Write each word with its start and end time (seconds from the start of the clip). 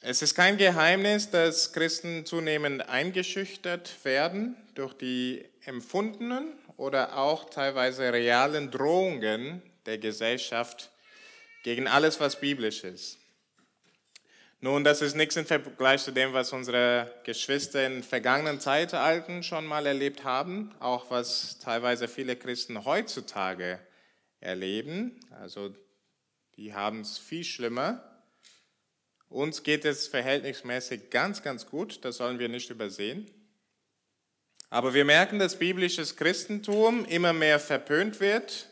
Es 0.00 0.22
ist 0.22 0.36
kein 0.36 0.58
Geheimnis, 0.58 1.28
dass 1.30 1.72
Christen 1.72 2.24
zunehmend 2.24 2.88
eingeschüchtert 2.88 4.04
werden 4.04 4.56
durch 4.76 4.94
die 4.94 5.44
empfundenen 5.64 6.52
oder 6.76 7.18
auch 7.18 7.50
teilweise 7.50 8.12
realen 8.12 8.70
Drohungen 8.70 9.60
der 9.86 9.98
Gesellschaft 9.98 10.92
gegen 11.64 11.88
alles, 11.88 12.20
was 12.20 12.38
biblisch 12.38 12.84
ist. 12.84 13.18
Nun, 14.60 14.84
das 14.84 15.02
ist 15.02 15.16
nichts 15.16 15.34
im 15.34 15.46
Vergleich 15.46 16.04
zu 16.04 16.12
dem, 16.12 16.32
was 16.32 16.52
unsere 16.52 17.12
Geschwister 17.24 17.84
in 17.84 18.04
vergangenen 18.04 18.60
Zeitalten 18.60 19.42
schon 19.42 19.66
mal 19.66 19.84
erlebt 19.84 20.22
haben, 20.22 20.72
auch 20.78 21.10
was 21.10 21.58
teilweise 21.58 22.06
viele 22.06 22.36
Christen 22.36 22.84
heutzutage 22.84 23.80
erleben. 24.38 25.18
Also 25.40 25.74
die 26.56 26.72
haben 26.72 27.00
es 27.00 27.18
viel 27.18 27.42
schlimmer. 27.42 28.07
Uns 29.28 29.62
geht 29.62 29.84
es 29.84 30.06
verhältnismäßig 30.06 31.10
ganz, 31.10 31.42
ganz 31.42 31.66
gut, 31.66 32.04
das 32.04 32.16
sollen 32.16 32.38
wir 32.38 32.48
nicht 32.48 32.70
übersehen. 32.70 33.30
Aber 34.70 34.94
wir 34.94 35.04
merken, 35.04 35.38
dass 35.38 35.58
biblisches 35.58 36.16
Christentum 36.16 37.04
immer 37.06 37.32
mehr 37.32 37.58
verpönt 37.58 38.20
wird, 38.20 38.68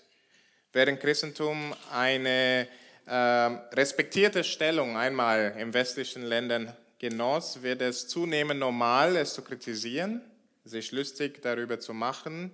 während 0.72 1.00
Christentum 1.00 1.74
eine 1.90 2.68
äh, 3.06 3.12
respektierte 3.12 4.44
Stellung 4.44 4.96
einmal 4.96 5.54
in 5.58 5.72
westlichen 5.72 6.22
Ländern 6.22 6.74
genoss, 6.98 7.62
wird 7.62 7.82
es 7.82 8.08
zunehmend 8.08 8.60
normal, 8.60 9.16
es 9.16 9.34
zu 9.34 9.42
kritisieren, 9.42 10.22
sich 10.64 10.92
lustig 10.92 11.42
darüber 11.42 11.78
zu 11.78 11.94
machen, 11.94 12.50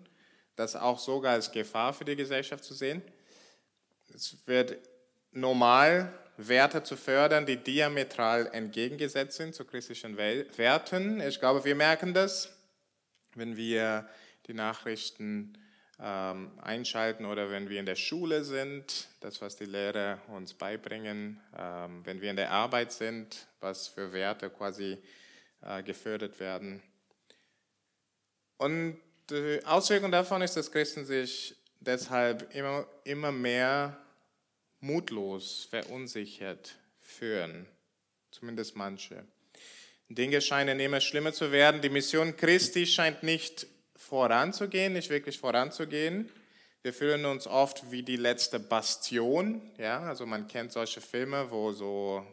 das 0.56 0.76
auch 0.76 0.98
sogar 0.98 1.32
als 1.32 1.50
Gefahr 1.50 1.94
für 1.94 2.04
die 2.04 2.16
Gesellschaft 2.16 2.64
zu 2.64 2.74
sehen. 2.74 3.02
Es 4.14 4.36
wird 4.46 4.76
normal, 5.30 6.12
Werte 6.36 6.82
zu 6.82 6.96
fördern, 6.96 7.46
die 7.46 7.56
diametral 7.56 8.48
entgegengesetzt 8.52 9.36
sind 9.36 9.54
zu 9.54 9.64
christlichen 9.64 10.16
Werten. 10.16 11.20
Ich 11.20 11.38
glaube, 11.38 11.64
wir 11.64 11.74
merken 11.74 12.14
das, 12.14 12.56
wenn 13.34 13.56
wir 13.56 14.08
die 14.46 14.54
Nachrichten 14.54 15.58
ähm, 16.00 16.50
einschalten 16.60 17.26
oder 17.26 17.50
wenn 17.50 17.68
wir 17.68 17.78
in 17.78 17.86
der 17.86 17.96
Schule 17.96 18.44
sind, 18.44 19.08
das, 19.20 19.40
was 19.40 19.56
die 19.56 19.66
Lehrer 19.66 20.18
uns 20.28 20.54
beibringen, 20.54 21.40
ähm, 21.56 22.00
wenn 22.04 22.20
wir 22.20 22.30
in 22.30 22.36
der 22.36 22.50
Arbeit 22.50 22.92
sind, 22.92 23.46
was 23.60 23.88
für 23.88 24.12
Werte 24.12 24.50
quasi 24.50 24.98
äh, 25.60 25.82
gefördert 25.82 26.40
werden. 26.40 26.82
Und 28.56 29.00
die 29.30 29.60
Auswirkung 29.64 30.10
davon 30.10 30.42
ist, 30.42 30.56
dass 30.56 30.72
Christen 30.72 31.04
sich 31.04 31.56
deshalb 31.80 32.54
immer, 32.54 32.86
immer 33.04 33.32
mehr 33.32 33.96
mutlos, 34.82 35.66
verunsichert 35.70 36.76
führen, 37.00 37.66
zumindest 38.30 38.76
manche. 38.76 39.24
Dinge 40.08 40.40
scheinen 40.40 40.80
immer 40.80 41.00
schlimmer 41.00 41.32
zu 41.32 41.52
werden. 41.52 41.80
Die 41.80 41.88
Mission 41.88 42.36
Christi 42.36 42.86
scheint 42.86 43.22
nicht 43.22 43.66
voranzugehen, 43.96 44.92
nicht 44.92 45.08
wirklich 45.08 45.38
voranzugehen. 45.38 46.28
Wir 46.82 46.92
fühlen 46.92 47.24
uns 47.24 47.46
oft 47.46 47.90
wie 47.92 48.02
die 48.02 48.16
letzte 48.16 48.58
Bastion. 48.58 49.62
Ja, 49.78 50.00
also 50.00 50.26
man 50.26 50.48
kennt 50.48 50.72
solche 50.72 51.00
Filme, 51.00 51.50
wo 51.50 51.72
so 51.72 52.26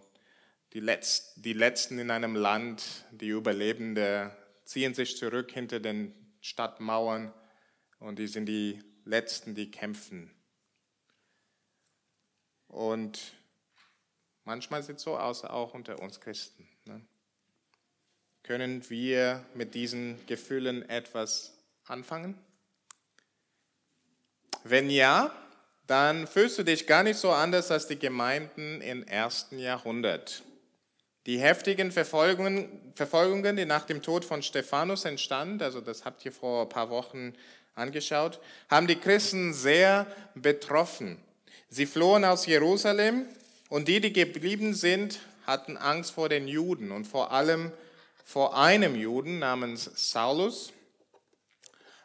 die, 0.74 0.80
Letz 0.80 1.34
die 1.36 1.54
Letzten 1.54 2.00
in 2.00 2.10
einem 2.10 2.36
Land, 2.36 3.06
die 3.12 3.30
Überlebenden, 3.30 4.32
ziehen 4.66 4.94
sich 4.94 5.18
zurück 5.18 5.52
hinter 5.52 5.80
den 5.80 6.14
Stadtmauern 6.42 7.34
und 8.00 8.20
die 8.20 8.28
sind 8.28 8.48
die 8.48 8.82
Letzten, 9.06 9.56
die 9.56 9.72
kämpfen. 9.72 10.32
Und 12.70 13.34
manchmal 14.46 14.82
sieht 14.84 14.98
es 14.98 15.04
so 15.04 15.18
aus, 15.18 15.44
auch 15.44 15.74
unter 15.74 16.00
uns 16.00 16.22
Christen. 16.22 16.68
Ne? 16.86 17.02
Können 18.44 18.90
wir 18.90 19.46
mit 19.54 19.76
diesen 19.76 20.26
Gefühlen 20.26 20.88
etwas 20.90 21.54
anfangen? 21.86 22.36
Wenn 24.64 24.90
ja, 24.90 25.32
dann 25.88 26.28
fühlst 26.28 26.58
du 26.60 26.64
dich 26.64 26.86
gar 26.86 27.04
nicht 27.04 27.18
so 27.18 27.32
anders 27.32 27.72
als 27.72 27.88
die 27.88 27.98
Gemeinden 27.98 28.82
im 28.82 29.04
ersten 29.04 29.58
Jahrhundert. 29.58 30.44
Die 31.26 31.40
heftigen 31.40 31.92
Verfolgungen, 31.92 32.94
Verfolgungen, 32.96 33.56
die 33.56 33.66
nach 33.66 33.86
dem 33.86 34.02
Tod 34.02 34.26
von 34.26 34.42
Stephanus 34.42 35.06
entstanden, 35.06 35.62
also 35.62 35.82
das 35.82 36.06
habt 36.06 36.24
ihr 36.26 36.32
vor 36.32 36.64
ein 36.64 36.70
paar 36.70 36.90
Wochen 36.90 37.34
angeschaut, 37.76 38.40
haben 38.70 38.88
die 38.88 38.96
Christen 38.96 39.54
sehr 39.54 40.06
betroffen. 40.36 41.18
Sie 41.70 41.86
flohen 41.86 42.26
aus 42.26 42.48
Jerusalem 42.48 43.26
und 43.70 43.88
die, 43.88 44.02
die 44.02 44.12
geblieben 44.12 44.74
sind, 44.74 45.20
hatten 45.46 45.78
Angst 45.78 46.12
vor 46.12 46.28
den 46.28 46.48
Juden 46.48 46.92
und 46.92 47.06
vor 47.06 47.32
allem 47.32 47.72
vor 48.26 48.58
einem 48.58 48.96
Juden 48.96 49.40
namens 49.40 49.90
Saulus. 49.96 50.72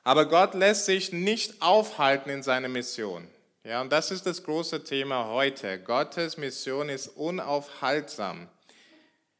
Aber 0.02 0.28
Gott 0.28 0.54
lässt 0.54 0.84
sich 0.84 1.12
nicht 1.12 1.62
aufhalten 1.62 2.30
in 2.30 2.42
seiner 2.42 2.68
Mission. 2.68 3.26
Ja, 3.62 3.80
und 3.80 3.90
das 3.90 4.10
ist 4.10 4.26
das 4.26 4.44
große 4.44 4.84
Thema 4.84 5.28
heute. 5.28 5.78
Gottes 5.78 6.36
Mission 6.36 6.90
ist 6.90 7.08
unaufhaltsam. 7.08 8.48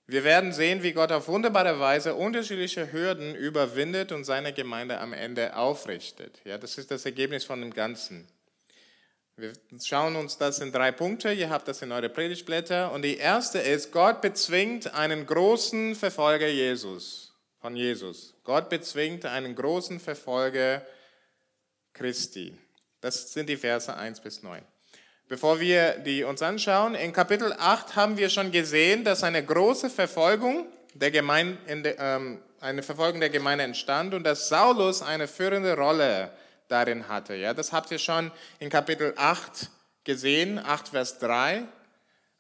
Wir 0.07 0.25
werden 0.25 0.53
sehen, 0.53 0.83
wie 0.83 0.93
Gott 0.93 1.13
auf 1.13 1.29
wunderbare 1.29 1.81
Weise 1.81 2.15
unterschiedliche 2.15 2.93
Hürden 2.93 3.35
überwindet 3.35 4.13
und 4.13 4.25
seine 4.25 4.55
Gemeinde 4.55 5.01
am 5.01 5.13
Ende 5.13 5.57
aufrichtet. 5.57 6.41
Ja, 6.45 6.57
das 6.57 6.79
ist 6.79 6.91
das 6.91 7.05
Ergebnis 7.05 7.45
von 7.45 7.61
dem 7.61 7.73
Ganzen. 7.75 8.27
Wir 9.37 9.53
schauen 9.83 10.15
uns 10.15 10.39
das 10.39 10.61
in 10.61 10.71
drei 10.71 10.93
Punkte. 10.93 11.33
Ihr 11.33 11.51
habt 11.51 11.67
das 11.67 11.83
in 11.83 11.91
eure 11.91 12.09
Predigtblätter. 12.09 12.93
Und 12.93 13.03
die 13.03 13.17
erste 13.17 13.59
ist, 13.59 13.91
Gott 13.91 14.21
bezwingt 14.21 14.95
einen 14.95 15.27
großen 15.27 15.97
Verfolger 15.97 16.47
Jesus, 16.47 17.35
von 17.61 17.75
Jesus. 17.75 18.35
Gott 18.45 18.69
bezwingt 18.69 19.27
einen 19.27 19.57
großen 19.57 19.99
Verfolger 19.99 20.87
Christi. 21.95 22.57
Das 23.01 23.33
sind 23.33 23.49
die 23.49 23.57
Verse 23.57 23.93
1 23.93 24.21
bis 24.21 24.45
9. 24.45 24.63
Bevor 25.27 25.59
wir 25.59 25.99
die 25.99 26.23
uns 26.23 26.41
anschauen, 26.41 26.95
in 26.95 27.13
Kapitel 27.13 27.53
8 27.59 27.97
haben 27.97 28.17
wir 28.17 28.31
schon 28.31 28.53
gesehen, 28.53 29.03
dass 29.03 29.25
eine 29.25 29.45
große 29.45 29.91
Verfolgung 29.91 30.69
der 30.93 31.11
Gemeinde, 31.11 31.97
ähm, 31.99 32.41
eine 32.61 32.85
Verfolgung 32.85 33.19
der 33.19 33.31
Gemeinde 33.31 33.65
entstand 33.65 34.15
und 34.15 34.23
dass 34.23 34.49
Saulus 34.49 35.03
eine 35.03 35.27
führende 35.27 35.75
Rolle 35.77 36.31
darin 36.69 37.09
hatte. 37.09 37.35
Ja, 37.35 37.55
das 37.55 37.73
habt 37.73 37.91
ihr 37.91 37.99
schon 37.99 38.31
in 38.59 38.71
Kapitel 38.71 39.15
8 39.17 39.71
gesehen, 40.05 40.59
8 40.59 40.89
Vers 40.89 41.19
3. 41.19 41.65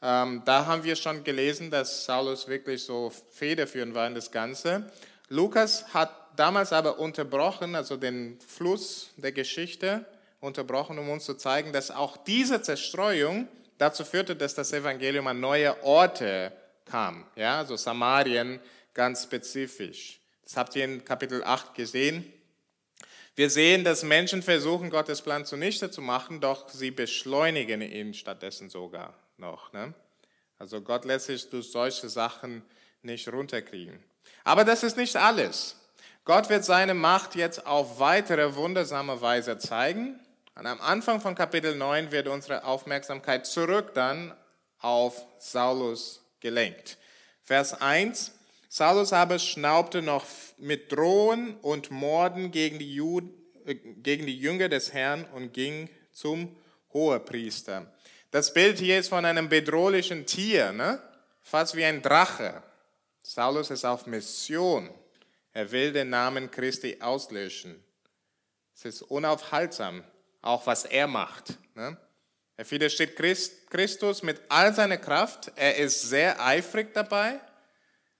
Ähm, 0.02 0.42
da 0.44 0.66
haben 0.66 0.84
wir 0.84 0.96
schon 0.96 1.24
gelesen, 1.24 1.70
dass 1.70 2.04
Saulus 2.04 2.46
wirklich 2.46 2.84
so 2.84 3.10
federführend 3.32 3.94
war 3.94 4.06
in 4.06 4.14
das 4.14 4.30
Ganze. 4.30 4.90
Lukas 5.28 5.94
hat 5.94 6.10
damals 6.36 6.72
aber 6.72 6.98
unterbrochen, 6.98 7.74
also 7.74 7.96
den 7.96 8.38
Fluss 8.46 9.10
der 9.16 9.32
Geschichte 9.32 10.04
unterbrochen, 10.40 10.98
um 10.98 11.08
uns 11.08 11.24
zu 11.24 11.34
zeigen, 11.34 11.72
dass 11.72 11.90
auch 11.90 12.18
diese 12.18 12.60
Zerstreuung 12.60 13.48
dazu 13.78 14.04
führte, 14.04 14.36
dass 14.36 14.54
das 14.54 14.72
Evangelium 14.72 15.26
an 15.26 15.40
neue 15.40 15.82
Orte 15.82 16.52
kam. 16.84 17.26
Ja, 17.34 17.58
also 17.58 17.76
Samarien 17.76 18.60
ganz 18.92 19.22
spezifisch. 19.22 20.20
Das 20.44 20.56
habt 20.56 20.76
ihr 20.76 20.84
in 20.84 21.04
Kapitel 21.04 21.42
8 21.42 21.74
gesehen. 21.74 22.30
Wir 23.36 23.50
sehen, 23.50 23.82
dass 23.82 24.04
Menschen 24.04 24.42
versuchen, 24.42 24.90
Gottes 24.90 25.20
Plan 25.20 25.44
zunichte 25.44 25.90
zu 25.90 26.00
machen, 26.00 26.40
doch 26.40 26.68
sie 26.68 26.92
beschleunigen 26.92 27.80
ihn 27.80 28.14
stattdessen 28.14 28.70
sogar 28.70 29.14
noch. 29.38 29.72
Ne? 29.72 29.92
Also 30.58 30.80
Gott 30.80 31.04
lässt 31.04 31.26
sich 31.26 31.50
durch 31.50 31.70
solche 31.70 32.08
Sachen 32.08 32.62
nicht 33.02 33.26
runterkriegen. 33.28 34.02
Aber 34.44 34.64
das 34.64 34.84
ist 34.84 34.96
nicht 34.96 35.16
alles. 35.16 35.76
Gott 36.24 36.48
wird 36.48 36.64
seine 36.64 36.94
Macht 36.94 37.34
jetzt 37.34 37.66
auf 37.66 37.98
weitere 37.98 38.54
wundersame 38.54 39.20
Weise 39.20 39.58
zeigen. 39.58 40.18
Und 40.54 40.66
am 40.66 40.80
Anfang 40.80 41.20
von 41.20 41.34
Kapitel 41.34 41.74
9 41.74 42.12
wird 42.12 42.28
unsere 42.28 42.64
Aufmerksamkeit 42.64 43.46
zurück 43.46 43.92
dann 43.94 44.32
auf 44.78 45.26
Saulus 45.38 46.22
gelenkt. 46.40 46.98
Vers 47.42 47.80
1. 47.80 48.32
Saulus 48.76 49.12
aber 49.12 49.38
schnaubte 49.38 50.02
noch 50.02 50.26
mit 50.58 50.90
Drohen 50.90 51.54
und 51.58 51.92
Morden 51.92 52.50
gegen 52.50 52.80
die, 52.80 52.92
Juden, 52.92 53.32
äh, 53.66 53.76
gegen 53.76 54.26
die 54.26 54.36
Jünger 54.36 54.68
des 54.68 54.92
Herrn 54.92 55.24
und 55.26 55.52
ging 55.52 55.88
zum 56.10 56.56
Hohepriester. 56.92 57.86
Das 58.32 58.52
Bild 58.52 58.80
hier 58.80 58.98
ist 58.98 59.10
von 59.10 59.24
einem 59.24 59.48
bedrohlichen 59.48 60.26
Tier, 60.26 60.72
ne? 60.72 61.00
fast 61.40 61.76
wie 61.76 61.84
ein 61.84 62.02
Drache. 62.02 62.64
Saulus 63.22 63.70
ist 63.70 63.84
auf 63.84 64.06
Mission. 64.08 64.90
Er 65.52 65.70
will 65.70 65.92
den 65.92 66.10
Namen 66.10 66.50
Christi 66.50 66.96
auslöschen. 66.98 67.80
Es 68.74 68.84
ist 68.86 69.02
unaufhaltsam, 69.02 70.02
auch 70.42 70.66
was 70.66 70.84
er 70.84 71.06
macht. 71.06 71.60
Ne? 71.76 71.96
Er 72.56 72.68
widersteht 72.68 73.14
Christus 73.70 74.24
mit 74.24 74.40
all 74.48 74.74
seiner 74.74 74.96
Kraft. 74.96 75.52
Er 75.54 75.76
ist 75.76 76.02
sehr 76.02 76.44
eifrig 76.44 76.92
dabei. 76.92 77.38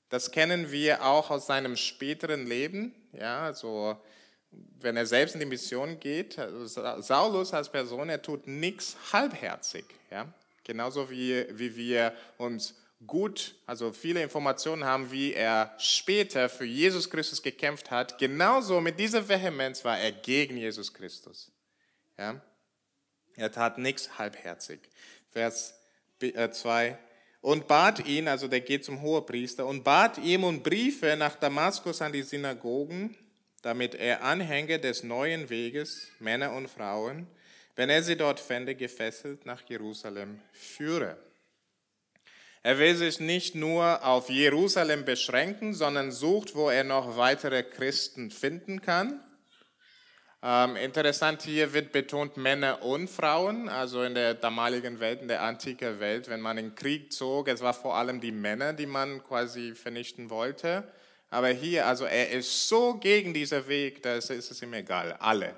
Das 0.09 0.31
kennen 0.31 0.71
wir 0.71 1.05
auch 1.05 1.31
aus 1.31 1.47
seinem 1.47 1.77
späteren 1.77 2.47
Leben. 2.47 2.95
Ja, 3.13 3.43
also 3.45 3.97
wenn 4.81 4.97
er 4.97 5.07
selbst 5.07 5.35
in 5.35 5.41
die 5.41 5.47
Mission 5.47 5.99
geht, 5.99 6.39
also 6.39 6.67
Saulus 7.01 7.53
als 7.53 7.71
Person, 7.71 8.09
er 8.09 8.23
tut 8.23 8.47
nichts 8.47 8.97
halbherzig. 9.13 9.85
Ja? 10.11 10.33
Genauso 10.63 11.11
wie, 11.11 11.47
wie 11.51 11.77
wir 11.77 12.15
uns 12.39 12.75
gut, 13.07 13.55
also 13.67 13.93
viele 13.93 14.23
Informationen 14.23 14.85
haben, 14.85 15.11
wie 15.11 15.33
er 15.33 15.75
später 15.79 16.49
für 16.49 16.65
Jesus 16.65 17.11
Christus 17.11 17.43
gekämpft 17.43 17.91
hat, 17.91 18.19
genauso 18.19 18.81
mit 18.81 18.99
dieser 18.99 19.29
Vehemenz 19.29 19.85
war 19.85 19.99
er 19.99 20.13
gegen 20.13 20.57
Jesus 20.57 20.93
Christus. 20.93 21.51
Ja? 22.19 22.41
Er 23.37 23.51
tat 23.51 23.79
nichts 23.79 24.19
halbherzig. 24.19 24.81
Vers 25.33 25.75
2. 26.19 26.99
Und 27.45 27.69
bat 27.69 28.07
ihn, 28.07 28.27
also 28.27 28.49
der 28.49 28.63
geht 28.63 28.87
zum 28.87 29.03
Hohepriester, 29.03 29.67
und 29.67 29.85
bat 29.85 30.17
ihm 30.17 30.45
und 30.45 30.63
Briefe 30.63 31.15
nach 31.15 31.37
Damaskus 31.37 32.01
an 32.01 32.11
die 32.11 32.23
Synagogen, 32.23 33.15
damit 33.61 33.95
er 33.95 34.23
Anhänger 34.25 34.79
des 34.79 35.03
neuen 35.03 35.51
Weges, 35.51 36.09
Männer 36.21 36.55
und 36.55 36.71
Frauen, 36.71 37.27
wenn 37.77 37.91
er 37.91 38.03
sie 38.03 38.17
dort 38.17 38.41
fände, 38.41 38.75
gefesselt 38.75 39.45
nach 39.45 39.61
Jerusalem 39.69 40.41
führe. 40.53 41.19
Er 42.63 42.79
will 42.79 42.97
sich 42.97 43.21
nicht 43.21 43.55
nur 43.55 44.03
auf 44.07 44.31
Jerusalem 44.31 45.05
beschränken, 45.05 45.75
sondern 45.75 46.13
sucht, 46.13 46.55
wo 46.55 46.71
er 46.71 46.83
noch 46.83 47.19
weitere 47.19 47.63
Christen 47.63 48.31
finden 48.31 48.81
kann. 48.81 49.23
Ähm, 50.47 50.77
interessant 50.77 51.41
hier 51.41 51.73
wird 51.73 51.91
betont 51.91 52.37
Männer 52.37 52.83
und 52.83 53.09
Frauen, 53.09 53.71
also 53.71 54.03
in 54.03 54.15
der 54.15 54.35
damaligen 54.35 55.01
Welt, 55.01 55.23
in 55.23 55.29
der 55.29 55.41
antiken 55.41 56.01
Welt, 56.01 56.29
wenn 56.29 56.43
man 56.43 56.59
in 56.59 56.75
Krieg 56.75 57.15
zog, 57.15 57.49
es 57.49 57.63
war 57.63 57.73
vor 57.73 57.97
allem 57.97 58.21
die 58.21 58.31
Männer, 58.31 58.75
die 58.75 58.85
man 58.85 59.25
quasi 59.25 59.75
vernichten 59.75 60.29
wollte. 60.29 60.87
Aber 61.31 61.49
hier, 61.49 61.87
also 61.87 62.05
er 62.05 62.31
ist 62.31 62.69
so 62.69 62.93
gegen 62.93 63.33
diesen 63.33 63.67
Weg, 63.69 64.03
da 64.03 64.17
ist 64.17 64.29
es 64.29 64.61
ihm 64.61 64.75
egal, 64.75 65.15
alle, 65.19 65.55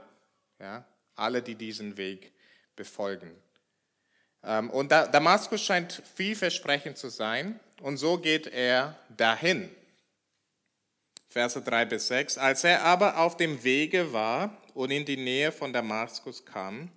ja, 0.61 0.85
alle, 1.17 1.43
die 1.43 1.57
diesen 1.57 1.97
Weg 1.97 2.33
befolgen. 2.77 3.33
Ähm, 4.45 4.71
und 4.71 4.93
Damaskus 4.93 5.63
scheint 5.63 6.01
vielversprechend 6.15 6.97
zu 6.97 7.09
sein 7.09 7.59
und 7.81 7.97
so 7.97 8.19
geht 8.19 8.47
er 8.47 8.97
dahin. 9.17 9.69
Verse 11.37 11.61
3 11.61 11.85
bis 11.85 12.09
6. 12.09 12.39
Als 12.39 12.65
er 12.65 12.83
aber 12.83 13.19
auf 13.19 13.37
dem 13.37 13.63
Wege 13.63 14.15
war 14.15 14.57
und 14.73 14.91
in 14.91 15.05
die 15.05 15.19
Nähe 15.19 15.53
von 15.53 15.71
Damaskus 15.71 16.47
kam, 16.47 16.91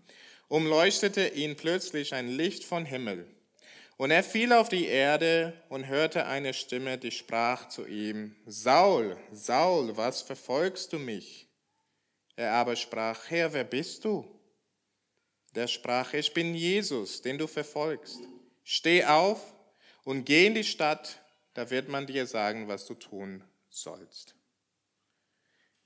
umleuchtete 0.47 1.27
ihn 1.27 1.57
plötzlich 1.57 2.13
ein 2.13 2.29
Licht 2.29 2.63
von 2.63 2.85
Himmel. 2.85 3.27
Und 3.97 4.11
er 4.11 4.23
fiel 4.23 4.53
auf 4.53 4.69
die 4.69 4.85
Erde 4.85 5.61
und 5.67 5.87
hörte 5.87 6.25
eine 6.25 6.53
Stimme, 6.53 6.97
die 6.97 7.11
sprach 7.11 7.67
zu 7.67 7.85
ihm, 7.85 8.33
Saul, 8.45 9.17
Saul, 9.33 9.97
was 9.97 10.21
verfolgst 10.21 10.93
du 10.93 10.99
mich? 10.99 11.49
Er 12.37 12.53
aber 12.53 12.77
sprach, 12.77 13.29
Herr, 13.29 13.51
wer 13.51 13.65
bist 13.65 14.05
du? 14.05 14.25
Der 15.53 15.67
sprach, 15.67 16.13
ich 16.13 16.33
bin 16.33 16.55
Jesus, 16.55 17.21
den 17.21 17.37
du 17.37 17.45
verfolgst. 17.45 18.21
Steh 18.63 19.03
auf 19.03 19.53
und 20.05 20.23
geh 20.23 20.47
in 20.47 20.55
die 20.55 20.63
Stadt, 20.63 21.19
da 21.55 21.69
wird 21.69 21.89
man 21.89 22.07
dir 22.07 22.25
sagen, 22.25 22.69
was 22.69 22.85
du 22.85 22.93
tun 22.93 23.43
sollst. 23.81 24.35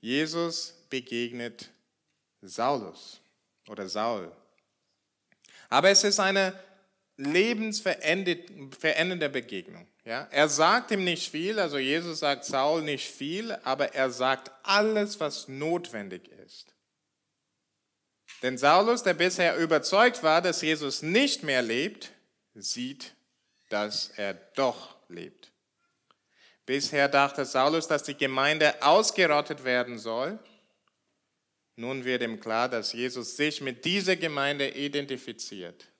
Jesus 0.00 0.74
begegnet 0.90 1.70
Saulus 2.42 3.20
oder 3.68 3.88
Saul. 3.88 4.30
Aber 5.70 5.90
es 5.90 6.04
ist 6.04 6.20
eine 6.20 6.58
lebensverändernde 7.16 9.28
Begegnung. 9.28 9.86
Ja? 10.04 10.28
Er 10.30 10.48
sagt 10.48 10.90
ihm 10.90 11.04
nicht 11.04 11.30
viel, 11.30 11.58
also 11.58 11.78
Jesus 11.78 12.20
sagt 12.20 12.44
Saul 12.44 12.82
nicht 12.82 13.08
viel, 13.08 13.52
aber 13.64 13.94
er 13.94 14.10
sagt 14.10 14.50
alles, 14.62 15.20
was 15.20 15.48
notwendig 15.48 16.28
ist. 16.28 16.74
Denn 18.42 18.58
Saulus, 18.58 19.02
der 19.02 19.14
bisher 19.14 19.56
überzeugt 19.56 20.22
war, 20.22 20.42
dass 20.42 20.60
Jesus 20.60 21.00
nicht 21.00 21.42
mehr 21.42 21.62
lebt, 21.62 22.12
sieht, 22.54 23.14
dass 23.70 24.10
er 24.16 24.34
doch 24.34 24.96
lebt. 25.08 25.53
Bisher 26.66 27.08
dachte 27.08 27.44
Saulus, 27.44 27.88
dass 27.88 28.04
die 28.04 28.16
Gemeinde 28.16 28.82
ausgerottet 28.82 29.64
werden 29.64 29.98
soll. 29.98 30.38
Nun 31.76 32.04
wird 32.04 32.22
ihm 32.22 32.40
klar, 32.40 32.68
dass 32.68 32.92
Jesus 32.92 33.36
sich 33.36 33.60
mit 33.60 33.84
dieser 33.84 34.16
Gemeinde 34.16 34.68
identifiziert. 34.70 35.90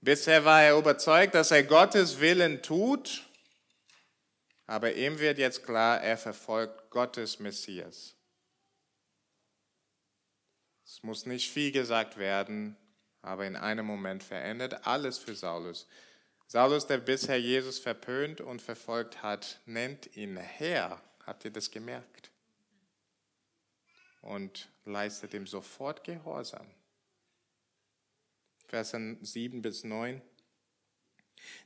Bisher 0.00 0.44
war 0.44 0.62
er 0.62 0.76
überzeugt, 0.76 1.34
dass 1.34 1.50
er 1.50 1.62
Gottes 1.62 2.20
Willen 2.20 2.60
tut, 2.60 3.22
aber 4.66 4.92
ihm 4.92 5.18
wird 5.18 5.38
jetzt 5.38 5.64
klar, 5.64 6.02
er 6.02 6.18
verfolgt 6.18 6.90
Gottes 6.90 7.38
Messias. 7.38 8.14
Es 10.84 11.02
muss 11.02 11.24
nicht 11.24 11.50
viel 11.50 11.72
gesagt 11.72 12.18
werden, 12.18 12.76
aber 13.22 13.46
in 13.46 13.56
einem 13.56 13.86
Moment 13.86 14.22
verändert 14.22 14.86
alles 14.86 15.16
für 15.16 15.34
Saulus. 15.34 15.86
Saulus, 16.46 16.86
der 16.86 16.98
bisher 16.98 17.40
Jesus 17.40 17.78
verpönt 17.78 18.40
und 18.40 18.62
verfolgt 18.62 19.22
hat, 19.22 19.60
nennt 19.66 20.16
ihn 20.16 20.36
Herr. 20.36 21.00
Habt 21.26 21.44
ihr 21.44 21.50
das 21.50 21.70
gemerkt? 21.70 22.30
Und 24.20 24.68
leistet 24.84 25.34
ihm 25.34 25.46
sofort 25.46 26.04
Gehorsam. 26.04 26.66
Versen 28.66 29.18
7 29.22 29.62
bis 29.62 29.84
9. 29.84 30.20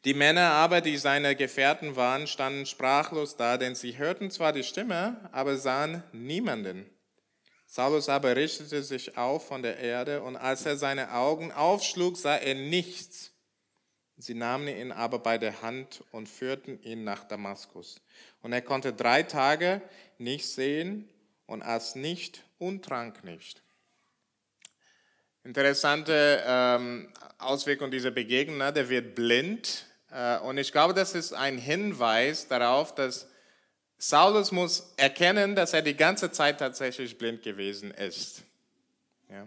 Die 0.05 0.15
Männer 0.15 0.51
aber, 0.51 0.81
die 0.81 0.97
seine 0.97 1.37
Gefährten 1.37 1.97
waren, 1.97 2.27
standen 2.27 2.67
sprachlos 2.67 3.37
da, 3.37 3.57
denn 3.57 3.75
sie 3.75 3.97
hörten 3.99 4.31
zwar 4.31 4.53
die 4.53 4.65
Stimme, 4.65 5.29
aber 5.33 5.57
sahen 5.57 6.03
niemanden. 6.13 6.89
Saulus 7.67 8.09
aber 8.09 8.35
richtete 8.35 8.83
sich 8.83 9.17
auf 9.17 9.47
von 9.47 9.63
der 9.63 9.79
Erde 9.79 10.23
und 10.23 10.37
als 10.37 10.65
er 10.65 10.77
seine 10.77 11.13
Augen 11.13 11.53
aufschlug, 11.53 12.17
sah 12.17 12.37
er 12.37 12.55
nichts. 12.55 13.33
Sie 14.21 14.35
nahmen 14.35 14.67
ihn 14.67 14.91
aber 14.91 15.21
bei 15.21 15.39
der 15.39 15.63
Hand 15.63 16.03
und 16.11 16.29
führten 16.29 16.83
ihn 16.83 17.05
nach 17.05 17.23
Damaskus. 17.23 18.01
Und 18.43 18.53
er 18.53 18.63
konnte 18.63 18.93
drei 18.93 19.23
Tage 19.23 19.81
nicht 20.19 20.49
sehen 20.49 21.09
und 21.47 21.63
aß 21.63 21.95
nicht 21.95 22.43
und 22.59 22.85
trank 22.85 23.23
nicht. 23.23 23.63
Interessante 25.45 26.43
ähm, 26.45 27.13
Auswirkung 27.39 27.93
dieser 27.93 28.11
Begegnung, 28.11 28.59
ne? 28.59 28.73
der 28.73 28.89
wird 28.89 29.15
blind. 29.15 29.87
Äh, 30.11 30.39
und 30.41 30.59
ich 30.59 30.73
glaube, 30.73 30.95
das 30.95 31.15
ist 31.15 31.33
ein 31.33 31.57
Hinweis 31.57 32.49
darauf, 32.49 32.95
dass 32.95 33.29
Saulus 33.99 34.51
muss 34.51 34.95
erkennen, 34.97 35.55
dass 35.55 35.73
er 35.75 35.83
die 35.83 35.97
ganze 35.97 36.33
Zeit 36.33 36.59
tatsächlich 36.59 37.17
blind 37.19 37.43
gewesen 37.43 37.93
ist. 37.93 38.43
Ja. 39.31 39.47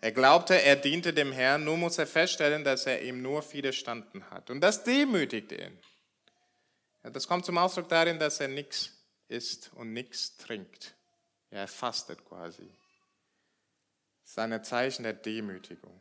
Er 0.00 0.12
glaubte, 0.12 0.60
er 0.62 0.76
diente 0.76 1.12
dem 1.12 1.32
Herrn, 1.32 1.64
nun 1.64 1.80
muss 1.80 1.98
er 1.98 2.06
feststellen, 2.06 2.62
dass 2.62 2.86
er 2.86 3.02
ihm 3.02 3.20
nur 3.20 3.42
widerstanden 3.52 4.28
hat. 4.30 4.48
Und 4.50 4.60
das 4.60 4.84
demütigt 4.84 5.50
ihn. 5.52 5.78
Das 7.02 7.26
kommt 7.26 7.44
zum 7.44 7.58
Ausdruck 7.58 7.88
darin, 7.88 8.18
dass 8.18 8.38
er 8.40 8.48
nichts 8.48 8.92
isst 9.28 9.70
und 9.74 9.92
nichts 9.92 10.36
trinkt. 10.36 10.94
Er 11.50 11.66
fastet 11.66 12.24
quasi. 12.24 12.68
Seine 14.24 14.62
Zeichen 14.62 15.04
der 15.04 15.14
Demütigung. 15.14 16.00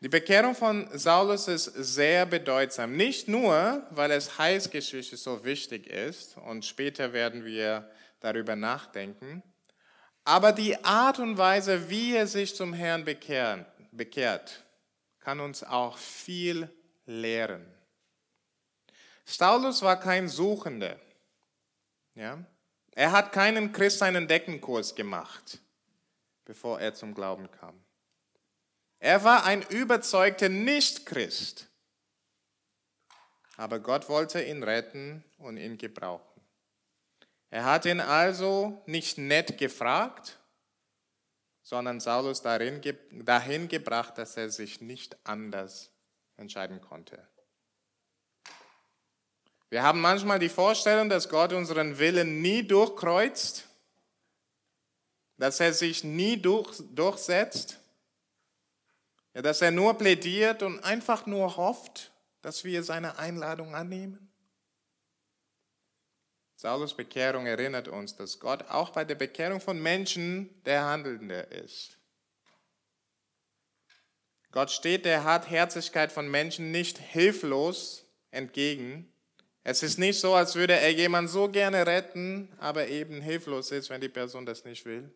Die 0.00 0.08
Bekehrung 0.08 0.54
von 0.54 0.86
Saulus 0.96 1.48
ist 1.48 1.64
sehr 1.64 2.26
bedeutsam. 2.26 2.94
Nicht 2.96 3.26
nur, 3.26 3.86
weil 3.90 4.10
es 4.10 4.38
Heilsgeschichte 4.38 5.16
so 5.16 5.44
wichtig 5.44 5.86
ist 5.86 6.36
und 6.36 6.64
später 6.64 7.12
werden 7.14 7.44
wir 7.44 7.90
darüber 8.20 8.54
nachdenken, 8.54 9.42
aber 10.24 10.52
die 10.52 10.82
Art 10.84 11.18
und 11.18 11.36
Weise, 11.36 11.90
wie 11.90 12.14
er 12.14 12.26
sich 12.26 12.56
zum 12.56 12.72
Herrn 12.72 13.04
bekehrt, 13.04 14.64
kann 15.20 15.40
uns 15.40 15.62
auch 15.62 15.98
viel 15.98 16.68
lehren. 17.06 17.66
Saulus 19.24 19.82
war 19.82 19.98
kein 19.98 20.28
Suchender. 20.28 20.98
Ja? 22.14 22.44
Er 22.92 23.12
hat 23.12 23.32
keinen 23.32 23.72
Christ 23.72 24.02
einen 24.02 24.28
Deckenkurs 24.28 24.94
gemacht, 24.94 25.58
bevor 26.44 26.80
er 26.80 26.94
zum 26.94 27.14
Glauben 27.14 27.50
kam. 27.50 27.82
Er 28.98 29.24
war 29.24 29.44
ein 29.44 29.62
überzeugter 29.62 30.48
Nichtchrist. 30.48 31.68
Aber 33.56 33.78
Gott 33.78 34.08
wollte 34.08 34.42
ihn 34.42 34.62
retten 34.62 35.24
und 35.38 35.56
ihn 35.56 35.78
gebrauchen. 35.78 36.33
Er 37.54 37.66
hat 37.66 37.84
ihn 37.84 38.00
also 38.00 38.82
nicht 38.86 39.16
nett 39.16 39.58
gefragt, 39.58 40.40
sondern 41.62 42.00
Saulus 42.00 42.42
darin, 42.42 42.82
dahin 43.12 43.68
gebracht, 43.68 44.18
dass 44.18 44.36
er 44.36 44.50
sich 44.50 44.80
nicht 44.80 45.16
anders 45.22 45.92
entscheiden 46.36 46.80
konnte. 46.80 47.24
Wir 49.70 49.84
haben 49.84 50.00
manchmal 50.00 50.40
die 50.40 50.48
Vorstellung, 50.48 51.08
dass 51.08 51.28
Gott 51.28 51.52
unseren 51.52 51.96
Willen 52.00 52.42
nie 52.42 52.66
durchkreuzt, 52.66 53.68
dass 55.36 55.60
er 55.60 55.72
sich 55.72 56.02
nie 56.02 56.36
durch, 56.36 56.82
durchsetzt 56.90 57.78
dass 59.32 59.62
er 59.62 59.70
nur 59.70 59.94
plädiert 59.94 60.64
und 60.64 60.80
einfach 60.80 61.26
nur 61.26 61.56
hofft, 61.56 62.10
dass 62.42 62.64
wir 62.64 62.82
seine 62.82 63.16
Einladung 63.16 63.76
annehmen? 63.76 64.33
Saulus 66.64 66.94
Bekehrung 66.94 67.44
erinnert 67.44 67.88
uns, 67.88 68.16
dass 68.16 68.40
Gott 68.40 68.70
auch 68.70 68.88
bei 68.88 69.04
der 69.04 69.16
Bekehrung 69.16 69.60
von 69.60 69.82
Menschen 69.82 70.48
der 70.64 70.82
Handelnde 70.86 71.40
ist. 71.40 71.98
Gott 74.50 74.70
steht 74.70 75.04
der 75.04 75.24
Hartherzigkeit 75.24 76.10
von 76.10 76.26
Menschen 76.26 76.70
nicht 76.70 76.96
hilflos 76.96 78.06
entgegen. 78.30 79.12
Es 79.62 79.82
ist 79.82 79.98
nicht 79.98 80.18
so, 80.18 80.32
als 80.32 80.54
würde 80.54 80.72
er 80.72 80.90
jemanden 80.90 81.30
so 81.30 81.50
gerne 81.50 81.86
retten, 81.86 82.48
aber 82.58 82.88
eben 82.88 83.20
hilflos 83.20 83.70
ist, 83.70 83.90
wenn 83.90 84.00
die 84.00 84.08
Person 84.08 84.46
das 84.46 84.64
nicht 84.64 84.86
will. 84.86 85.12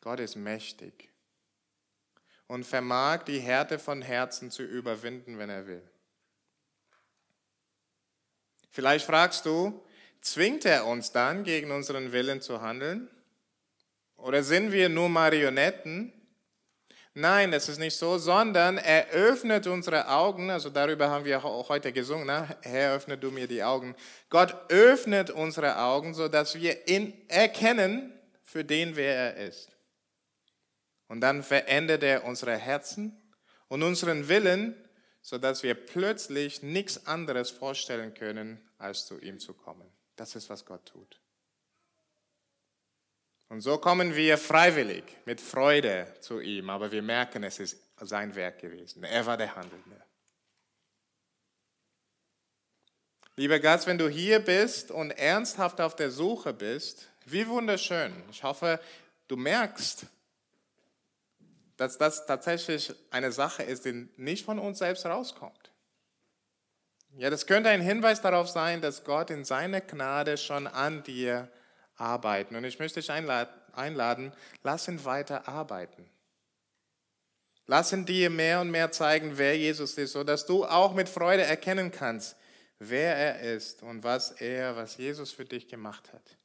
Gott 0.00 0.18
ist 0.18 0.34
mächtig 0.34 1.08
und 2.48 2.64
vermag 2.64 3.22
die 3.22 3.38
Härte 3.38 3.78
von 3.78 4.02
Herzen 4.02 4.50
zu 4.50 4.64
überwinden, 4.64 5.38
wenn 5.38 5.50
er 5.50 5.68
will. 5.68 5.88
Vielleicht 8.70 9.06
fragst 9.06 9.46
du, 9.46 9.82
zwingt 10.20 10.64
er 10.64 10.86
uns 10.86 11.12
dann, 11.12 11.44
gegen 11.44 11.70
unseren 11.70 12.12
Willen 12.12 12.40
zu 12.40 12.60
handeln? 12.60 13.08
Oder 14.16 14.42
sind 14.42 14.72
wir 14.72 14.88
nur 14.88 15.08
Marionetten? 15.08 16.12
Nein, 17.14 17.50
das 17.50 17.68
ist 17.68 17.78
nicht 17.78 17.96
so, 17.96 18.16
sondern 18.18 18.78
er 18.78 19.08
öffnet 19.08 19.66
unsere 19.66 20.08
Augen, 20.08 20.50
also 20.50 20.70
darüber 20.70 21.10
haben 21.10 21.24
wir 21.24 21.44
auch 21.44 21.68
heute 21.68 21.92
gesungen, 21.92 22.26
ne? 22.26 22.56
Herr, 22.62 22.94
öffne 22.94 23.18
du 23.18 23.32
mir 23.32 23.48
die 23.48 23.62
Augen. 23.62 23.96
Gott 24.28 24.54
öffnet 24.68 25.30
unsere 25.30 25.78
Augen, 25.78 26.14
sodass 26.14 26.54
wir 26.54 26.86
ihn 26.86 27.12
erkennen 27.26 28.12
für 28.44 28.64
den, 28.64 28.94
wer 28.94 29.16
er 29.16 29.48
ist. 29.48 29.68
Und 31.08 31.20
dann 31.20 31.42
verändert 31.42 32.02
er 32.04 32.24
unsere 32.24 32.56
Herzen 32.56 33.20
und 33.66 33.82
unseren 33.82 34.28
Willen, 34.28 34.76
sodass 35.28 35.62
wir 35.62 35.74
plötzlich 35.74 36.62
nichts 36.62 37.06
anderes 37.06 37.50
vorstellen 37.50 38.14
können, 38.14 38.66
als 38.78 39.04
zu 39.04 39.20
ihm 39.20 39.38
zu 39.38 39.52
kommen. 39.52 39.86
Das 40.16 40.34
ist, 40.34 40.48
was 40.48 40.64
Gott 40.64 40.86
tut. 40.86 41.20
Und 43.50 43.60
so 43.60 43.76
kommen 43.76 44.16
wir 44.16 44.38
freiwillig, 44.38 45.04
mit 45.26 45.42
Freude 45.42 46.06
zu 46.20 46.40
ihm, 46.40 46.70
aber 46.70 46.92
wir 46.92 47.02
merken, 47.02 47.44
es 47.44 47.58
ist 47.58 47.76
sein 48.00 48.34
Werk 48.36 48.58
gewesen. 48.58 49.04
Er 49.04 49.26
war 49.26 49.36
der 49.36 49.54
Handelnde. 49.54 50.02
Lieber 53.36 53.60
Gast, 53.60 53.86
wenn 53.86 53.98
du 53.98 54.08
hier 54.08 54.38
bist 54.40 54.90
und 54.90 55.10
ernsthaft 55.10 55.82
auf 55.82 55.94
der 55.94 56.10
Suche 56.10 56.54
bist, 56.54 57.06
wie 57.26 57.46
wunderschön. 57.46 58.14
Ich 58.30 58.42
hoffe, 58.44 58.80
du 59.28 59.36
merkst, 59.36 60.06
dass 61.78 61.96
das 61.96 62.26
tatsächlich 62.26 62.92
eine 63.10 63.32
Sache 63.32 63.62
ist, 63.62 63.84
die 63.86 64.08
nicht 64.16 64.44
von 64.44 64.58
uns 64.58 64.78
selbst 64.78 65.06
rauskommt. 65.06 65.72
Ja, 67.16 67.30
das 67.30 67.46
könnte 67.46 67.70
ein 67.70 67.80
Hinweis 67.80 68.20
darauf 68.20 68.48
sein, 68.48 68.82
dass 68.82 69.04
Gott 69.04 69.30
in 69.30 69.44
seiner 69.44 69.80
Gnade 69.80 70.36
schon 70.36 70.66
an 70.66 71.02
dir 71.04 71.48
arbeitet. 71.96 72.56
Und 72.56 72.64
ich 72.64 72.78
möchte 72.78 73.00
dich 73.00 73.10
einladen, 73.10 74.32
lass 74.62 74.88
ihn 74.88 75.04
weiter 75.04 75.48
arbeiten. 75.48 76.10
Lass 77.66 77.92
ihn 77.92 78.04
dir 78.04 78.28
mehr 78.28 78.60
und 78.60 78.70
mehr 78.70 78.90
zeigen, 78.90 79.38
wer 79.38 79.56
Jesus 79.56 79.96
ist, 79.98 80.12
sodass 80.12 80.46
du 80.46 80.64
auch 80.64 80.94
mit 80.94 81.08
Freude 81.08 81.44
erkennen 81.44 81.92
kannst, 81.92 82.36
wer 82.78 83.14
er 83.14 83.54
ist 83.54 83.82
und 83.82 84.02
was 84.02 84.32
er, 84.32 84.74
was 84.74 84.96
Jesus 84.96 85.30
für 85.30 85.44
dich 85.44 85.68
gemacht 85.68 86.12
hat. 86.12 86.36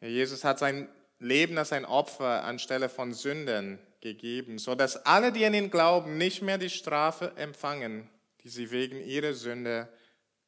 Jesus 0.00 0.44
hat 0.44 0.58
sein 0.58 0.88
Leben 1.18 1.58
als 1.58 1.72
ein 1.72 1.84
Opfer 1.84 2.44
anstelle 2.44 2.88
von 2.88 3.12
Sündern 3.12 3.78
gegeben, 4.00 4.58
so 4.58 4.74
dass 4.74 5.04
alle, 5.04 5.32
die 5.32 5.44
an 5.44 5.54
ihn 5.54 5.70
glauben, 5.70 6.16
nicht 6.16 6.42
mehr 6.42 6.58
die 6.58 6.70
Strafe 6.70 7.32
empfangen, 7.36 8.08
die 8.42 8.48
sie 8.48 8.70
wegen 8.70 9.00
ihrer 9.00 9.34
Sünde, 9.34 9.88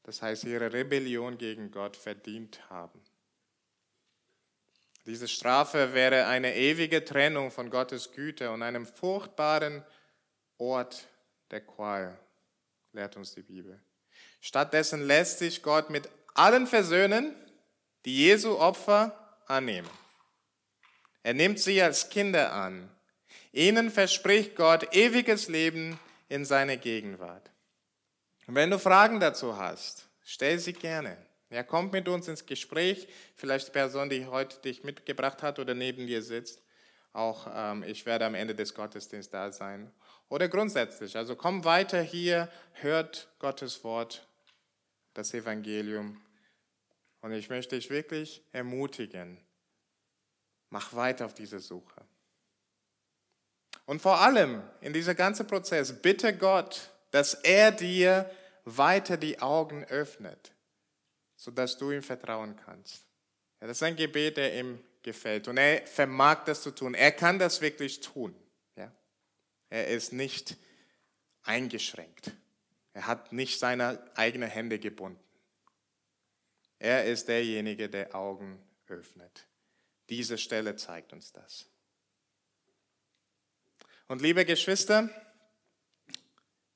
das 0.05 0.23
heißt 0.23 0.45
ihrer 0.45 0.73
Rebellion 0.73 1.39
gegen 1.39 1.71
Gott, 1.71 1.97
verdient 1.97 2.61
haben. 2.71 3.01
Diese 5.07 5.29
Strafe 5.29 5.95
wäre 5.95 6.27
eine 6.27 6.55
ewige 6.55 7.05
Trennung 7.05 7.51
von 7.51 7.71
Gottes 7.71 8.13
Güte 8.13 8.51
und 8.51 8.63
einem 8.63 8.87
furchtbaren 8.87 9.85
Ort 10.59 11.09
der 11.51 11.63
Qual, 11.63 12.19
lehrt 12.93 13.17
uns 13.17 13.35
die 13.35 13.43
Bibel. 13.43 13.83
Stattdessen 14.41 15.03
lässt 15.03 15.39
sich 15.39 15.63
Gott 15.63 15.91
mit 15.91 16.09
allen 16.35 16.67
versöhnen, 16.67 17.35
die 18.05 18.17
Jesu 18.17 18.59
Opfer 18.59 19.43
annehmen. 19.47 19.91
Er 21.23 21.35
nimmt 21.35 21.59
sie 21.59 21.81
als 21.83 22.09
Kinder 22.09 22.53
an. 22.53 22.89
Ihnen 23.53 23.91
verspricht 23.91 24.57
Gott 24.57 24.95
ewiges 24.95 25.49
Leben 25.49 25.99
in 26.29 26.45
seiner 26.45 26.77
Gegenwart. 26.77 27.51
Und 28.47 28.55
wenn 28.55 28.71
du 28.71 28.79
Fragen 28.79 29.21
dazu 29.21 29.57
hast, 29.57 30.09
stell 30.25 30.59
sie 30.59 30.73
gerne. 30.73 31.17
Er 31.51 31.65
kommt 31.65 31.93
mit 31.93 32.09
uns 32.09 32.29
ins 32.29 32.47
Gespräch, 32.47 33.09
vielleicht 33.35 33.69
die 33.69 33.73
Person, 33.73 34.09
die 34.09 34.27
heute 34.27 34.61
dich 34.61 34.85
mitgebracht 34.85 35.43
hat 35.43 35.59
oder 35.59 35.75
neben 35.75 36.07
dir 36.07 36.23
sitzt. 36.23 36.63
Auch 37.13 37.49
ähm, 37.53 37.83
ich 37.83 38.07
werde 38.07 38.25
am 38.25 38.37
Ende 38.37 38.55
des 38.55 38.73
Gottesdienstes 38.73 39.33
da 39.33 39.51
sein. 39.51 39.93
Oder 40.29 40.49
grundsätzlich, 40.49 41.17
also 41.17 41.35
komm 41.35 41.65
weiter 41.65 42.01
hier, 42.01 42.49
hört 42.75 43.29
Gottes 43.41 43.83
Wort, 43.83 44.29
das 45.13 45.35
Evangelium. 45.35 46.21
Und 47.21 47.33
ich 47.33 47.51
möchte 47.51 47.75
dich 47.75 47.91
wirklich 47.91 48.43
ermutigen, 48.53 49.39
Mach 50.71 50.95
weiter 50.95 51.27
auf 51.27 51.35
diese 51.35 51.59
Suche. 51.59 52.01
Und 53.87 54.01
vor 54.01 54.21
allem 54.21 54.63
in 54.81 54.93
diesem 54.93 55.17
ganzen 55.17 55.47
Prozess, 55.47 55.93
bitte 56.01 56.37
Gott, 56.37 56.91
dass 57.11 57.35
er 57.35 57.73
dir 57.73 58.31
weiter 58.65 59.17
die 59.17 59.41
Augen 59.41 59.85
öffnet, 59.85 60.53
sodass 61.35 61.77
du 61.77 61.91
ihm 61.91 62.03
vertrauen 62.03 62.55
kannst. 62.57 63.05
Ja, 63.61 63.67
das 63.67 63.79
ist 63.79 63.83
ein 63.83 63.97
Gebet, 63.97 64.37
der 64.37 64.59
ihm 64.59 64.79
gefällt. 65.03 65.49
Und 65.49 65.57
er 65.57 65.87
vermag 65.87 66.45
das 66.45 66.63
zu 66.63 66.71
tun. 66.71 66.95
Er 66.95 67.13
kann 67.13 67.39
das 67.39 67.61
wirklich 67.61 68.01
tun. 68.01 68.35
Ja? 68.77 68.93
Er 69.71 69.89
ist 69.89 70.13
nicht 70.13 70.57
eingeschränkt. 71.43 72.31
Er 72.93 73.07
hat 73.07 73.33
nicht 73.33 73.59
seine 73.59 73.99
eigenen 74.15 74.49
Hände 74.49 74.79
gebunden. 74.79 75.19
Er 76.79 77.05
ist 77.05 77.29
derjenige, 77.29 77.89
der 77.89 78.15
Augen 78.15 78.63
öffnet. 78.87 79.47
Diese 80.11 80.39
Stelle 80.39 80.75
zeigt 80.75 81.13
uns 81.13 81.33
das. 81.33 81.67
Und 84.09 84.21
liebe 84.21 84.45
Geschwister, 84.45 85.09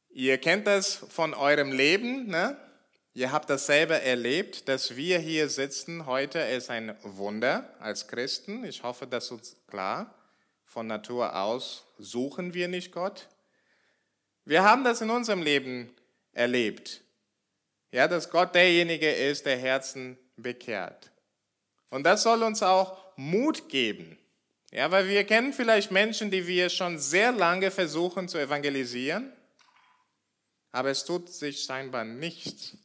ihr 0.09 0.39
kennt 0.39 0.69
das 0.69 0.95
von 0.95 1.35
eurem 1.35 1.73
Leben, 1.73 2.29
ne? 2.29 2.57
Ihr 3.17 3.31
habt 3.31 3.51
das 3.51 3.67
selber 3.67 4.01
erlebt, 4.01 4.69
dass 4.69 4.97
wir 4.97 5.19
hier 5.19 5.49
sitzen 5.49 6.07
heute 6.07 6.41
ist 6.41 6.69
ein 6.71 6.97
Wunder 7.03 7.73
als 7.79 8.09
Christen. 8.09 8.65
Ich 8.65 8.83
hoffe, 8.83 9.07
das 9.07 9.31
ist 9.31 9.67
klar. 9.69 10.15
Von 10.65 10.89
Natur 10.89 11.37
aus 11.37 11.85
suchen 11.99 12.55
wir 12.55 12.67
nicht 12.67 12.91
Gott. 12.91 13.29
Wir 14.45 14.65
haben 14.65 14.83
das 14.83 15.01
in 15.01 15.11
unserem 15.11 15.43
Leben 15.43 15.95
erlebt. 16.33 17.03
Ja, 17.93 18.09
dass 18.09 18.31
Gott 18.31 18.55
derjenige 18.57 19.11
ist, 19.11 19.47
der 19.47 19.59
Herzen 19.59 20.19
bekehrt. 20.37 21.13
Und 21.91 22.03
das 22.03 22.25
soll 22.25 22.43
uns 22.43 22.61
auch 22.63 23.04
Mut 23.17 23.69
geben. 23.69 24.19
Ja, 24.71 24.91
weil 24.91 25.09
wir 25.09 25.25
kennen 25.25 25.53
vielleicht 25.53 25.91
Menschen, 25.91 26.31
die 26.31 26.47
wir 26.47 26.69
schon 26.69 26.99
sehr 26.99 27.31
lange 27.31 27.71
versuchen 27.71 28.29
zu 28.29 28.39
evangelisieren, 28.39 29.33
aber 30.73 30.91
es 30.91 31.05
tut 31.05 31.31
sich 31.31 31.63
scheinbar 31.63 32.05
nichts. 32.05 32.77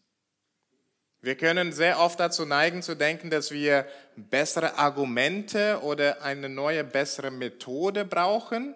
Wir 1.21 1.35
können 1.35 1.73
sehr 1.73 1.99
oft 1.99 2.19
dazu 2.19 2.45
neigen 2.45 2.81
zu 2.81 2.95
denken, 2.95 3.29
dass 3.29 3.51
wir 3.51 3.87
bessere 4.15 4.77
Argumente 4.77 5.81
oder 5.81 6.21
eine 6.21 6.47
neue, 6.47 6.83
bessere 6.83 7.31
Methode 7.31 8.05
brauchen. 8.05 8.75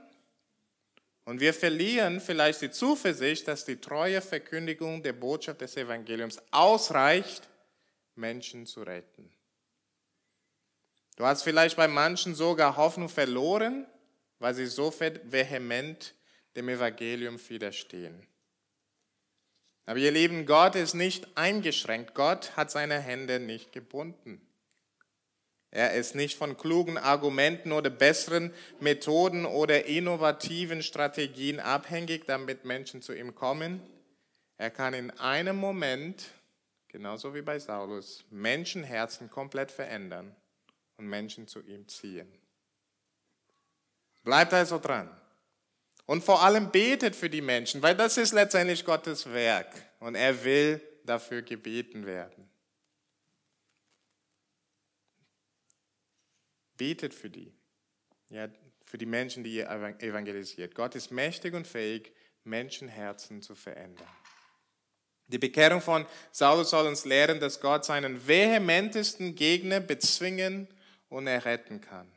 Und 1.24 1.40
wir 1.40 1.54
verlieren 1.54 2.20
vielleicht 2.20 2.62
die 2.62 2.72
Zuversicht, 2.72 3.48
dass 3.48 3.64
die 3.64 3.78
treue 3.78 4.20
Verkündigung 4.20 5.04
der 5.04 5.14
Botschaft 5.14 5.62
des 5.62 5.78
Evangeliums 5.78 6.42
ausreicht, 6.52 7.48
Menschen 8.16 8.66
zu 8.66 8.82
retten. 8.82 9.32
Du 11.16 11.26
hast 11.26 11.44
vielleicht 11.44 11.78
bei 11.78 11.88
manchen 11.88 12.34
sogar 12.34 12.76
Hoffnung 12.76 13.10
verloren, 13.10 13.86
weil 14.40 14.56
sie 14.56 14.66
so 14.66 14.92
vehement 14.92 16.16
dem 16.56 16.70
Evangelium 16.70 17.40
widerstehen. 17.50 18.28
Aber 19.86 20.00
ihr 20.00 20.12
Lieben, 20.12 20.46
Gott 20.46 20.76
ist 20.76 20.94
nicht 20.94 21.38
eingeschränkt. 21.38 22.16
Gott 22.16 22.56
hat 22.56 22.72
seine 22.72 23.00
Hände 23.00 23.40
nicht 23.40 23.72
gebunden. 23.72 24.42
Er 25.72 25.94
ist 25.94 26.16
nicht 26.16 26.38
von 26.38 26.56
klugen 26.56 26.98
Argumenten 26.98 27.72
oder 27.72 27.90
besseren 27.90 28.54
Methoden 28.80 29.46
oder 29.46 29.86
innovativen 29.86 30.84
Strategien 30.84 31.60
abhängig, 31.60 32.26
damit 32.26 32.64
Menschen 32.64 33.02
zu 33.02 33.14
ihm 33.14 33.36
kommen. 33.36 33.82
Er 34.58 34.70
kann 34.70 34.94
in 34.94 35.12
einem 35.12 35.58
Moment, 35.58 36.26
genauso 36.88 37.34
wie 37.34 37.42
bei 37.42 37.60
Saulus, 37.60 38.24
Menschenherzen 38.30 39.30
komplett 39.30 39.72
verändern 39.72 40.36
und 40.98 41.08
Menschen 41.08 41.48
zu 41.48 41.62
ihm 41.62 41.88
ziehen. 41.88 42.32
Bleibt 44.24 44.54
also 44.54 44.80
dran. 44.80 45.10
Und 46.06 46.24
vor 46.24 46.44
allem 46.44 46.72
betet 46.72 47.16
für 47.16 47.30
die 47.30 47.42
Menschen, 47.42 47.82
weil 47.82 47.96
das 47.96 48.18
ist 48.18 48.34
letztendlich 48.34 48.84
Gottes 48.84 49.32
Werk 49.32 49.70
und 50.00 50.16
er 50.16 50.44
will 50.44 50.82
dafür 51.06 51.42
gebeten 51.42 52.06
werden. 52.06 52.50
Betet 56.78 57.14
für 57.14 57.30
die. 57.30 57.54
Ja, 58.30 58.50
für 58.86 58.98
die 58.98 59.06
Menschen, 59.06 59.44
die 59.44 59.60
er 59.60 60.02
evangelisiert. 60.02 60.76
Gott 60.76 60.96
ist 60.96 61.12
mächtig 61.12 61.54
und 61.54 61.68
fähig, 61.68 62.14
Menschenherzen 62.44 63.42
zu 63.42 63.56
verändern. 63.56 64.08
Die 65.28 65.38
Bekehrung 65.40 65.82
von 65.82 66.06
Saulus 66.32 66.72
soll 66.72 66.88
uns 66.88 67.06
lehren, 67.06 67.40
dass 67.40 67.62
Gott 67.62 67.86
seinen 67.86 68.28
vehementesten 68.28 69.36
Gegner 69.36 69.80
bezwingen 69.80 70.68
und 71.14 71.28
erretten 71.28 71.80
kann. 71.80 72.12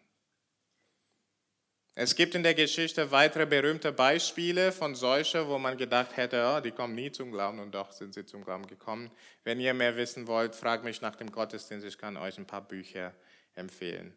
Es 1.98 2.14
gibt 2.14 2.34
in 2.34 2.42
der 2.42 2.54
Geschichte 2.54 3.10
weitere 3.10 3.46
berühmte 3.46 3.90
Beispiele 3.90 4.70
von 4.70 4.94
solchen, 4.94 5.48
wo 5.48 5.58
man 5.58 5.78
gedacht 5.78 6.16
hätte, 6.16 6.54
oh, 6.54 6.60
die 6.60 6.70
kommen 6.70 6.94
nie 6.94 7.10
zum 7.10 7.32
Glauben 7.32 7.58
und 7.58 7.74
doch 7.74 7.90
sind 7.90 8.12
sie 8.12 8.26
zum 8.26 8.44
Glauben 8.44 8.66
gekommen. 8.66 9.10
Wenn 9.44 9.60
ihr 9.60 9.72
mehr 9.72 9.96
wissen 9.96 10.26
wollt, 10.26 10.54
fragt 10.54 10.84
mich 10.84 11.00
nach 11.00 11.16
dem 11.16 11.32
Gottesdienst, 11.32 11.86
ich 11.86 11.96
kann 11.96 12.18
euch 12.18 12.36
ein 12.36 12.46
paar 12.46 12.60
Bücher 12.60 13.14
empfehlen. 13.54 14.14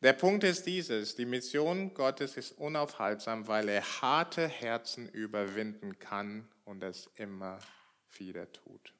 Der 0.00 0.12
Punkt 0.12 0.44
ist 0.44 0.64
dieses, 0.66 1.16
die 1.16 1.26
Mission 1.26 1.92
Gottes 1.94 2.36
ist 2.36 2.52
unaufhaltsam, 2.52 3.48
weil 3.48 3.68
er 3.68 3.82
harte 4.00 4.46
Herzen 4.46 5.08
überwinden 5.08 5.98
kann 5.98 6.48
und 6.64 6.84
es 6.84 7.10
immer 7.16 7.58
wieder 8.16 8.50
tut. 8.52 8.94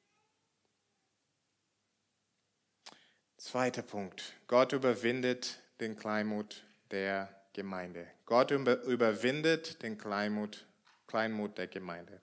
Zweiter 3.43 3.81
Punkt, 3.81 4.23
Gott 4.47 4.71
überwindet 4.71 5.59
den 5.81 5.97
Kleinmut 5.97 6.63
der 6.91 7.27
Gemeinde. 7.51 8.07
Gott 8.25 8.51
überwindet 8.51 9.83
den 9.83 9.97
Kleinmut, 9.97 10.65
Kleinmut 11.07 11.57
der 11.57 11.67
Gemeinde. 11.67 12.21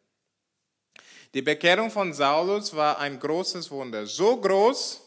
Die 1.34 1.42
Bekehrung 1.42 1.90
von 1.90 2.14
Saulus 2.14 2.74
war 2.74 2.98
ein 2.98 3.20
großes 3.20 3.70
Wunder, 3.70 4.06
so 4.06 4.40
groß, 4.40 5.02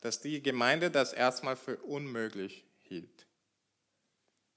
dass 0.00 0.20
die 0.20 0.40
Gemeinde 0.40 0.92
das 0.92 1.12
erstmal 1.12 1.56
für 1.56 1.76
unmöglich 1.78 2.64
hielt. 2.82 3.26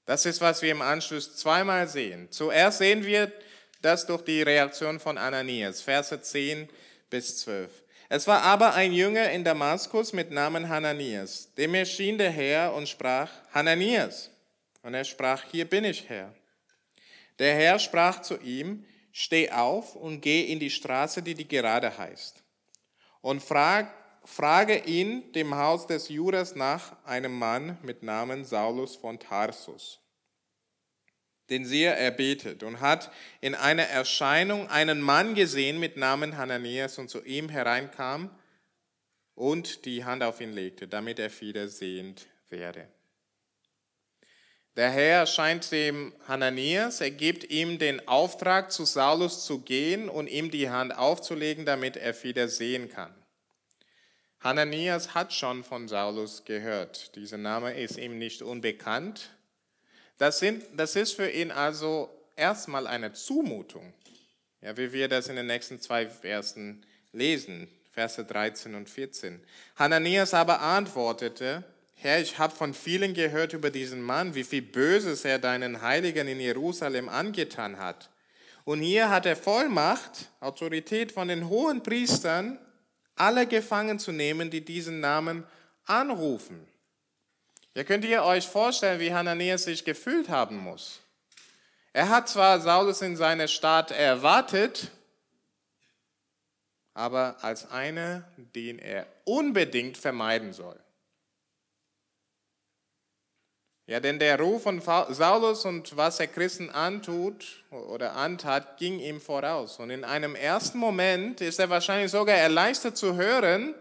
Das 0.06 0.28
ist, 0.28 0.40
was 0.40 0.62
wir 0.62 0.70
im 0.70 0.84
Anschluss 0.84 1.36
zweimal 1.36 1.88
sehen. 1.88 2.32
Zuerst 2.32 2.78
sehen 2.78 3.04
wir 3.04 3.32
das 3.82 4.06
durch 4.06 4.22
die 4.22 4.44
Reaktion 4.44 5.00
von 5.00 5.18
Ananias, 5.18 5.82
Verse 5.82 6.22
10 6.22 6.70
bis 7.10 7.40
12. 7.40 7.85
Es 8.08 8.28
war 8.28 8.44
aber 8.44 8.76
ein 8.76 8.94
Jünger 8.94 9.32
in 9.32 9.44
Damaskus 9.44 10.14
mit 10.14 10.30
Namen 10.30 10.70
Hananias. 10.70 11.50
Dem 11.56 11.74
erschien 11.74 12.18
der 12.18 12.30
Herr 12.30 12.74
und 12.74 12.88
sprach, 12.88 13.32
Hananias. 13.54 14.30
Und 14.84 14.94
er 14.94 15.04
sprach, 15.04 15.44
hier 15.50 15.66
bin 15.66 15.84
ich, 15.84 16.08
Herr. 16.08 16.34
Der 17.40 17.56
Herr 17.56 17.80
sprach 17.80 18.22
zu 18.22 18.38
ihm, 18.38 18.86
steh 19.12 19.50
auf 19.50 19.96
und 19.96 20.22
geh 20.22 20.44
in 20.44 20.60
die 20.60 20.70
Straße, 20.70 21.24
die 21.24 21.34
die 21.34 21.48
gerade 21.48 21.98
heißt. 21.98 22.44
Und 23.22 23.42
frag, 23.42 23.92
frage 24.24 24.78
ihn 24.78 25.32
dem 25.34 25.56
Haus 25.56 25.88
des 25.88 26.10
Judas 26.10 26.54
nach 26.54 26.96
einem 27.06 27.38
Mann 27.38 27.80
mit 27.82 28.04
Namen 28.04 28.46
Saulus 28.46 28.96
von 28.96 29.20
Tarsus. 29.20 30.00
Den 31.50 31.66
siehe, 31.66 31.94
er 31.94 32.12
betet 32.12 32.64
und 32.64 32.80
hat 32.80 33.12
in 33.40 33.54
einer 33.54 33.84
Erscheinung 33.84 34.68
einen 34.70 35.02
Mann 35.02 35.36
gesehen 35.36 35.80
mit 35.80 35.96
Namen 35.96 36.38
Hananias 36.38 36.98
und 36.98 37.10
zu 37.10 37.24
ihm 37.24 37.50
hereinkam 37.50 38.32
und 39.36 39.86
die 39.86 40.06
Hand 40.06 40.24
auf 40.24 40.42
ihn 40.42 40.54
legte, 40.54 40.88
damit 40.88 41.20
er 41.20 41.30
wieder 41.42 41.68
sehend 41.68 42.26
werde. 42.50 42.88
Der 44.76 44.90
Herr 44.90 45.20
erscheint 45.20 45.72
dem 45.72 46.14
Hananias, 46.28 47.00
er 47.00 47.12
gibt 47.12 47.50
ihm 47.50 47.80
den 47.80 48.06
Auftrag, 48.10 48.72
zu 48.74 48.84
Saulus 48.84 49.46
zu 49.46 49.62
gehen 49.62 50.10
und 50.10 50.28
ihm 50.28 50.52
die 50.52 50.70
Hand 50.70 50.98
aufzulegen, 50.98 51.66
damit 51.66 51.96
er 51.96 52.22
wieder 52.24 52.50
sehen 52.50 52.90
kann. 52.90 53.14
Hananias 54.42 55.16
hat 55.16 55.34
schon 55.34 55.64
von 55.64 55.88
Saulus 55.88 56.44
gehört. 56.44 57.16
Dieser 57.16 57.38
Name 57.38 57.74
ist 57.74 57.98
ihm 57.98 58.18
nicht 58.18 58.42
unbekannt. 58.42 59.35
Das, 60.18 60.40
sind, 60.40 60.64
das 60.76 60.96
ist 60.96 61.14
für 61.14 61.30
ihn 61.30 61.52
also 61.52 62.10
erstmal 62.36 62.88
eine 62.88 63.14
Zumutung, 63.14 63.94
ja, 64.62 64.76
wie 64.78 64.92
wir 64.94 65.08
das 65.08 65.28
in 65.28 65.36
den 65.36 65.48
nächsten 65.48 65.80
zwei 65.82 66.08
Versen 66.08 66.86
lesen, 67.12 67.68
Verse 67.92 68.24
13 68.24 68.76
und 68.76 68.90
14. 68.90 69.42
Hananias 69.78 70.34
aber 70.34 70.62
antwortete, 70.62 71.64
Herr, 71.96 72.20
ich 72.20 72.38
habe 72.38 72.56
von 72.56 72.74
vielen 72.74 73.14
gehört 73.14 73.54
über 73.54 73.72
diesen 73.72 74.02
Mann, 74.02 74.36
wie 74.36 74.44
viel 74.44 74.62
Böses 74.62 75.24
er 75.24 75.40
deinen 75.40 75.82
Heiligen 75.82 76.28
in 76.28 76.40
Jerusalem 76.40 77.08
angetan 77.08 77.80
hat. 77.80 78.10
Und 78.66 78.82
hier 78.82 79.10
hat 79.10 79.26
er 79.26 79.36
Vollmacht, 79.36 80.30
Autorität 80.40 81.12
von 81.12 81.28
den 81.28 81.48
hohen 81.48 81.84
Priestern, 81.84 82.60
alle 83.16 83.48
gefangen 83.48 83.98
zu 83.98 84.12
nehmen, 84.12 84.50
die 84.50 84.66
diesen 84.66 85.00
Namen 85.00 85.46
anrufen. 85.86 86.68
Ihr 87.76 87.84
könnt 87.84 88.06
ihr 88.06 88.24
euch 88.24 88.48
vorstellen, 88.48 89.02
wie 89.02 89.14
Hananias 89.14 89.66
sich 89.66 89.84
gefühlt 89.84 90.30
haben 90.30 90.58
muss. 90.58 91.02
Er 91.92 92.08
hat 92.08 92.30
zwar 92.30 92.62
Saulus 92.62 93.02
in 93.02 93.18
seiner 93.18 93.50
Stadt 93.50 93.92
erwartet, 93.92 94.92
aber 96.94 97.36
als 97.42 97.70
einer, 97.70 98.24
den 98.38 98.80
er 98.80 99.06
unbedingt 99.26 99.98
vermeiden 99.98 100.54
soll. 100.54 100.80
Ja, 103.88 104.00
denn 104.00 104.20
der 104.20 104.40
Ruf 104.40 104.64
von 104.64 104.82
Saulus 104.82 105.66
und 105.66 105.98
was 105.98 106.20
er 106.22 106.28
Christen 106.28 106.70
antut 106.70 107.66
oder 107.72 108.16
antat, 108.16 108.78
ging 108.78 109.00
ihm 109.00 109.20
voraus. 109.20 109.80
Und 109.80 109.90
in 109.90 110.06
einem 110.06 110.34
ersten 110.34 110.78
Moment 110.78 111.42
ist 111.42 111.60
er 111.60 111.70
wahrscheinlich 111.70 112.10
sogar 112.10 112.38
erleichtert 112.38 112.96
zu 112.96 113.16
hören, 113.16 113.76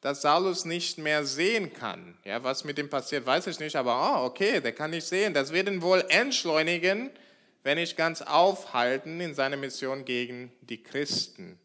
dass 0.00 0.22
Saulus 0.22 0.64
nicht 0.64 0.98
mehr 0.98 1.24
sehen 1.24 1.72
kann. 1.72 2.16
Ja, 2.24 2.42
was 2.44 2.64
mit 2.64 2.78
ihm 2.78 2.88
passiert, 2.88 3.26
weiß 3.26 3.48
ich 3.48 3.58
nicht, 3.58 3.76
aber 3.76 4.22
oh, 4.22 4.26
okay, 4.26 4.60
der 4.60 4.72
kann 4.72 4.90
nicht 4.90 5.06
sehen. 5.06 5.34
Das 5.34 5.52
wird 5.52 5.68
ihn 5.68 5.82
wohl 5.82 6.04
entschleunigen, 6.08 7.10
wenn 7.64 7.78
nicht 7.78 7.96
ganz 7.96 8.22
aufhalten 8.22 9.20
in 9.20 9.34
seiner 9.34 9.56
Mission 9.56 10.04
gegen 10.04 10.52
die 10.62 10.82
Christen. 10.82 11.58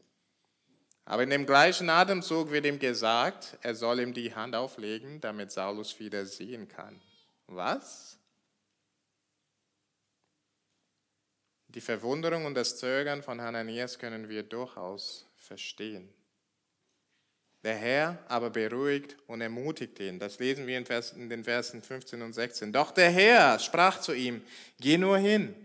Aber 1.06 1.24
in 1.24 1.30
dem 1.30 1.46
gleichen 1.46 1.90
Atemzug 1.90 2.52
wird 2.52 2.66
ihm 2.66 2.80
gesagt, 2.80 3.58
er 3.62 3.76
soll 3.76 4.00
ihm 4.00 4.14
die 4.14 4.34
Hand 4.34 4.56
auflegen, 4.56 5.20
damit 5.22 5.52
Saulus 5.52 6.00
wieder 6.00 6.26
sehen 6.26 6.68
kann. 6.68 7.02
Was? 7.48 8.18
Die 11.68 11.82
Verwunderung 11.82 12.46
und 12.46 12.54
das 12.56 12.78
Zögern 12.78 13.22
von 13.22 13.42
Hananias 13.42 14.00
können 14.00 14.30
wir 14.30 14.44
durchaus 14.44 15.28
verstehen. 15.36 16.08
Der 17.64 17.76
Herr 17.76 18.18
aber 18.28 18.50
beruhigt 18.50 19.16
und 19.28 19.40
ermutigt 19.40 20.00
ihn. 20.00 20.20
Das 20.20 20.38
lesen 20.38 20.68
wir 20.68 20.78
in, 20.78 21.30
den 21.30 21.44
Versen 21.44 21.82
15 21.82 22.22
und 22.22 22.34
16. 22.34 22.74
Doch 22.74 22.92
der 22.92 23.10
Herr 23.10 23.58
sprach 23.58 24.02
zu 24.02 24.14
ihm, 24.14 24.42
geh 24.80 24.98
nur 24.98 25.18
hin, 25.18 25.56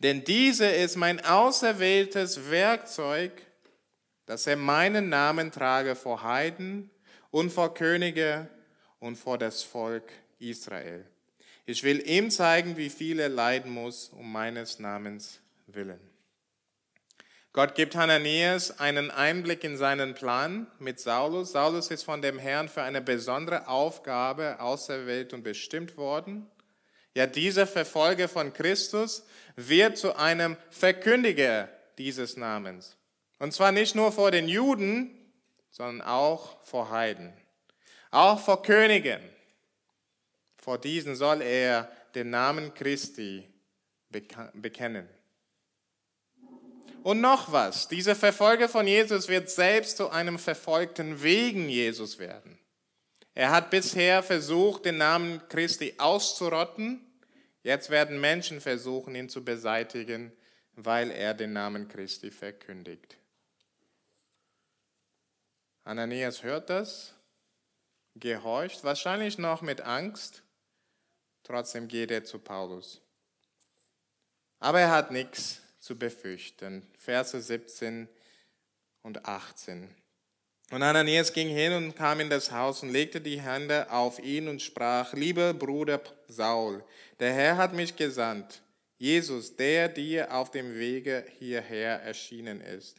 denn 0.00 0.24
diese 0.24 0.66
ist 0.66 0.96
mein 0.96 1.24
auserwähltes 1.24 2.50
Werkzeug, 2.50 3.32
dass 4.26 4.46
er 4.46 4.56
meinen 4.56 5.08
Namen 5.08 5.52
trage 5.52 5.94
vor 5.94 6.22
Heiden 6.22 6.90
und 7.30 7.52
vor 7.52 7.74
Könige 7.74 8.48
und 8.98 9.16
vor 9.16 9.38
das 9.38 9.62
Volk 9.62 10.10
Israel. 10.38 11.06
Ich 11.64 11.82
will 11.82 12.02
ihm 12.08 12.30
zeigen, 12.30 12.76
wie 12.76 12.90
viel 12.90 13.20
er 13.20 13.28
leiden 13.28 13.70
muss 13.70 14.08
um 14.10 14.30
meines 14.30 14.78
Namens 14.78 15.40
willen. 15.66 16.15
Gott 17.56 17.74
gibt 17.74 17.96
Hananias 17.96 18.80
einen 18.80 19.10
Einblick 19.10 19.64
in 19.64 19.78
seinen 19.78 20.12
Plan 20.12 20.66
mit 20.78 21.00
Saulus. 21.00 21.52
Saulus 21.52 21.90
ist 21.90 22.02
von 22.02 22.20
dem 22.20 22.38
Herrn 22.38 22.68
für 22.68 22.82
eine 22.82 23.00
besondere 23.00 23.66
Aufgabe 23.66 24.60
auserwählt 24.60 25.32
und 25.32 25.42
bestimmt 25.42 25.96
worden. 25.96 26.46
Ja, 27.14 27.26
dieser 27.26 27.66
Verfolger 27.66 28.28
von 28.28 28.52
Christus 28.52 29.24
wird 29.54 29.96
zu 29.96 30.16
einem 30.16 30.58
Verkündiger 30.68 31.70
dieses 31.96 32.36
Namens. 32.36 32.98
Und 33.38 33.54
zwar 33.54 33.72
nicht 33.72 33.94
nur 33.94 34.12
vor 34.12 34.30
den 34.30 34.50
Juden, 34.50 35.18
sondern 35.70 36.06
auch 36.06 36.62
vor 36.62 36.90
Heiden, 36.90 37.32
auch 38.10 38.38
vor 38.38 38.62
Königen, 38.62 39.22
vor 40.58 40.76
diesen 40.76 41.16
soll 41.16 41.40
er 41.40 41.90
den 42.14 42.28
Namen 42.28 42.74
Christi 42.74 43.48
bekennen. 44.52 45.08
Und 47.06 47.20
noch 47.20 47.52
was, 47.52 47.86
dieser 47.86 48.16
Verfolger 48.16 48.68
von 48.68 48.84
Jesus 48.84 49.28
wird 49.28 49.48
selbst 49.48 49.96
zu 49.96 50.10
einem 50.10 50.40
Verfolgten 50.40 51.22
wegen 51.22 51.68
Jesus 51.68 52.18
werden. 52.18 52.58
Er 53.32 53.52
hat 53.52 53.70
bisher 53.70 54.24
versucht, 54.24 54.86
den 54.86 54.96
Namen 54.96 55.40
Christi 55.48 55.94
auszurotten. 55.98 57.06
Jetzt 57.62 57.90
werden 57.90 58.20
Menschen 58.20 58.60
versuchen, 58.60 59.14
ihn 59.14 59.28
zu 59.28 59.44
beseitigen, 59.44 60.32
weil 60.72 61.12
er 61.12 61.32
den 61.32 61.52
Namen 61.52 61.86
Christi 61.86 62.32
verkündigt. 62.32 63.16
Ananias 65.84 66.42
hört 66.42 66.70
das, 66.70 67.14
gehorcht, 68.16 68.82
wahrscheinlich 68.82 69.38
noch 69.38 69.62
mit 69.62 69.80
Angst, 69.82 70.42
Trotzdem 71.44 71.86
geht 71.86 72.10
er 72.10 72.24
zu 72.24 72.40
Paulus. 72.40 73.00
Aber 74.58 74.80
er 74.80 74.90
hat 74.90 75.12
nichts 75.12 75.62
zu 75.86 75.96
befürchten. 75.96 76.82
Verse 76.98 77.40
17 77.40 78.08
und 79.02 79.24
18. 79.24 79.88
Und 80.72 80.82
Ananias 80.82 81.32
ging 81.32 81.48
hin 81.48 81.72
und 81.72 81.94
kam 81.94 82.18
in 82.18 82.28
das 82.28 82.50
Haus 82.50 82.82
und 82.82 82.90
legte 82.90 83.20
die 83.20 83.40
Hände 83.40 83.88
auf 83.92 84.18
ihn 84.18 84.48
und 84.48 84.60
sprach, 84.60 85.12
lieber 85.12 85.54
Bruder 85.54 86.02
Saul, 86.26 86.84
der 87.20 87.32
Herr 87.32 87.56
hat 87.56 87.72
mich 87.72 87.94
gesandt, 87.94 88.62
Jesus, 88.98 89.54
der 89.54 89.88
dir 89.88 90.34
auf 90.34 90.50
dem 90.50 90.74
Wege 90.76 91.24
hierher 91.38 92.02
erschienen 92.02 92.60
ist, 92.60 92.96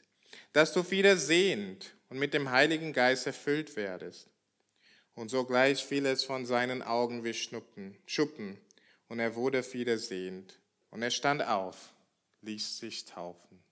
dass 0.53 0.71
du 0.71 0.89
wieder 0.89 1.17
sehend 1.17 1.93
und 2.07 2.19
mit 2.19 2.33
dem 2.33 2.51
Heiligen 2.51 2.93
Geist 2.93 3.27
erfüllt 3.27 3.75
werdest. 3.75 4.29
Und 5.13 5.27
sogleich 5.27 5.83
fiel 5.83 6.05
es 6.05 6.23
von 6.23 6.45
seinen 6.45 6.81
Augen 6.81 7.25
wie 7.25 7.33
Schnuppen, 7.33 7.97
Schuppen, 8.05 8.57
und 9.09 9.19
er 9.19 9.35
wurde 9.35 9.61
wieder 9.73 9.97
sehend. 9.97 10.57
Und 10.89 11.01
er 11.01 11.11
stand 11.11 11.45
auf, 11.45 11.91
ließ 12.41 12.77
sich 12.77 13.05
taufen. 13.05 13.63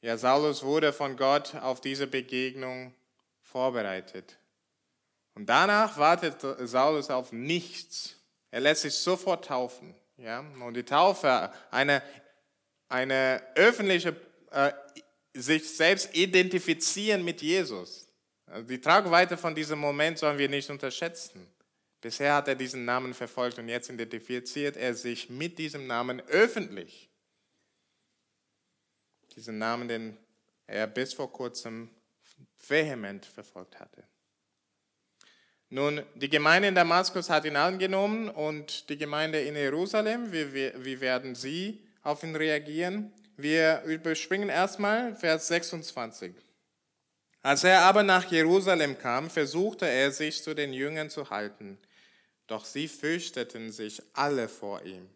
Ja, 0.00 0.16
Saulus 0.16 0.62
wurde 0.62 0.92
von 0.92 1.16
Gott 1.16 1.54
auf 1.56 1.80
diese 1.80 2.06
Begegnung 2.06 2.94
vorbereitet. 3.42 4.38
Und 5.34 5.46
danach 5.46 5.98
wartet 5.98 6.40
Saulus 6.68 7.10
auf 7.10 7.32
nichts. 7.32 8.16
Er 8.50 8.60
lässt 8.60 8.82
sich 8.82 8.94
sofort 8.94 9.46
taufen. 9.46 9.94
Ja? 10.16 10.40
Und 10.40 10.74
die 10.74 10.84
Taufe, 10.84 11.52
eine, 11.70 12.02
eine 12.88 13.42
öffentliche, 13.54 14.16
äh, 14.50 14.72
sich 15.34 15.76
selbst 15.76 16.14
identifizieren 16.16 17.24
mit 17.24 17.42
Jesus. 17.42 18.06
Also 18.46 18.66
die 18.66 18.80
Tragweite 18.80 19.36
von 19.36 19.54
diesem 19.54 19.78
Moment 19.78 20.18
sollen 20.18 20.38
wir 20.38 20.48
nicht 20.48 20.70
unterschätzen. 20.70 21.46
Bisher 22.00 22.34
hat 22.34 22.48
er 22.48 22.54
diesen 22.54 22.84
Namen 22.84 23.12
verfolgt 23.14 23.58
und 23.58 23.68
jetzt 23.68 23.90
identifiziert 23.90 24.76
er 24.76 24.94
sich 24.94 25.30
mit 25.30 25.58
diesem 25.58 25.86
Namen 25.86 26.20
öffentlich 26.28 27.08
diesen 29.38 29.58
Namen, 29.58 29.86
den 29.86 30.16
er 30.66 30.88
bis 30.88 31.14
vor 31.14 31.32
kurzem 31.32 31.90
vehement 32.66 33.24
verfolgt 33.24 33.78
hatte. 33.78 34.02
Nun, 35.70 36.02
die 36.14 36.28
Gemeinde 36.28 36.68
in 36.68 36.74
Damaskus 36.74 37.30
hat 37.30 37.44
ihn 37.44 37.56
angenommen 37.56 38.30
und 38.30 38.88
die 38.88 38.98
Gemeinde 38.98 39.40
in 39.40 39.54
Jerusalem, 39.54 40.32
wie, 40.32 40.52
wie, 40.52 41.00
werden 41.00 41.34
sie 41.34 41.86
auf 42.02 42.22
ihn 42.24 42.34
reagieren? 42.34 43.12
Wir 43.36 43.82
überspringen 43.84 44.48
erstmal 44.48 45.14
Vers 45.14 45.46
26. 45.48 46.34
Als 47.42 47.62
er 47.62 47.82
aber 47.82 48.02
nach 48.02 48.30
Jerusalem 48.32 48.98
kam, 48.98 49.30
versuchte 49.30 49.86
er 49.86 50.10
sich 50.10 50.42
zu 50.42 50.54
den 50.54 50.72
Jüngern 50.72 51.10
zu 51.10 51.30
halten, 51.30 51.78
doch 52.48 52.64
sie 52.64 52.88
fürchteten 52.88 53.70
sich 53.70 54.02
alle 54.14 54.48
vor 54.48 54.82
ihm 54.82 55.08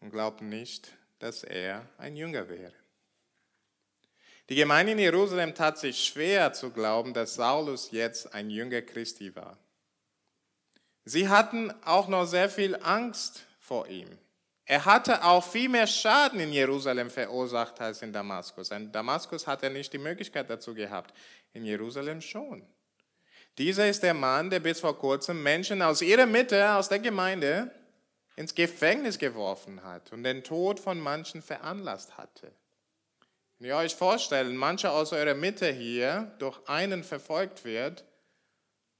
und 0.00 0.10
glaubten 0.10 0.48
nicht, 0.48 0.92
dass 1.18 1.42
er 1.42 1.84
ein 1.98 2.14
Jünger 2.16 2.48
wäre. 2.48 2.72
Die 4.48 4.54
Gemeinde 4.54 4.92
in 4.92 4.98
Jerusalem 4.98 5.54
tat 5.54 5.78
sich 5.78 6.04
schwer 6.04 6.52
zu 6.52 6.70
glauben, 6.70 7.12
dass 7.12 7.34
Saulus 7.34 7.90
jetzt 7.90 8.32
ein 8.32 8.48
Jünger 8.48 8.82
Christi 8.82 9.34
war. 9.34 9.58
Sie 11.04 11.28
hatten 11.28 11.72
auch 11.84 12.08
noch 12.08 12.26
sehr 12.26 12.48
viel 12.48 12.76
Angst 12.76 13.44
vor 13.58 13.88
ihm. 13.88 14.08
Er 14.64 14.84
hatte 14.84 15.24
auch 15.24 15.44
viel 15.44 15.70
mehr 15.70 15.86
Schaden 15.86 16.40
in 16.40 16.52
Jerusalem 16.52 17.10
verursacht 17.10 17.80
als 17.80 18.02
in 18.02 18.12
Damaskus. 18.12 18.70
In 18.70 18.92
Damaskus 18.92 19.46
hat 19.46 19.62
er 19.62 19.70
nicht 19.70 19.92
die 19.92 19.98
Möglichkeit 19.98 20.50
dazu 20.50 20.74
gehabt, 20.74 21.14
in 21.54 21.64
Jerusalem 21.64 22.20
schon. 22.20 22.62
Dieser 23.58 23.88
ist 23.88 24.04
der 24.04 24.14
Mann, 24.14 24.50
der 24.50 24.60
bis 24.60 24.78
vor 24.78 24.96
kurzem 24.96 25.42
Menschen 25.42 25.82
aus 25.82 26.00
ihrer 26.00 26.26
Mitte, 26.26 26.74
aus 26.74 26.88
der 26.88 27.00
Gemeinde, 27.00 27.72
ins 28.36 28.54
Gefängnis 28.54 29.18
geworfen 29.18 29.82
hat 29.82 30.12
und 30.12 30.22
den 30.22 30.44
Tod 30.44 30.78
von 30.78 31.00
manchen 31.00 31.42
veranlasst 31.42 32.16
hatte. 32.16 32.52
Wenn 33.58 33.68
ihr 33.70 33.76
euch 33.76 33.96
vorstellen, 33.96 34.56
mancher 34.56 34.92
aus 34.92 35.12
eurer 35.12 35.34
Mitte 35.34 35.72
hier 35.72 36.32
durch 36.38 36.56
einen 36.68 37.02
verfolgt 37.02 37.64
wird, 37.64 38.04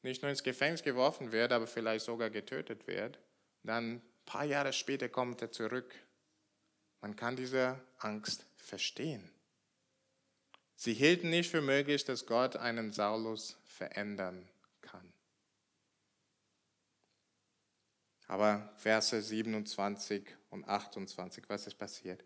nicht 0.03 0.23
nur 0.23 0.31
ins 0.31 0.43
Gefängnis 0.43 0.83
geworfen 0.83 1.31
wird, 1.31 1.53
aber 1.53 1.69
vielleicht 1.69 2.05
sogar 2.05 2.31
getötet 2.31 2.89
wird, 2.89 3.21
dann 3.63 3.95
ein 3.95 4.03
paar 4.27 4.45
Jahre 4.45 4.73
später 4.73 5.09
kommt 5.09 5.41
er 5.41 5.53
zurück. 5.53 5.95
Man 7.01 7.15
kann 7.15 7.37
diese 7.37 7.79
Angst 7.99 8.45
verstehen. 8.57 9.31
Sie 10.81 10.95
hielten 10.95 11.31
nicht 11.31 11.51
für 11.51 11.61
möglich, 11.61 12.05
dass 12.05 12.25
Gott 12.25 12.55
einen 12.55 12.93
Saulus 12.93 13.57
verändern 13.65 14.49
kann. 14.81 15.13
Aber 18.29 18.73
Verse 18.77 19.21
27 19.21 20.23
und 20.51 20.69
28, 20.69 21.43
was 21.49 21.67
ist 21.67 21.75
passiert? 21.75 22.25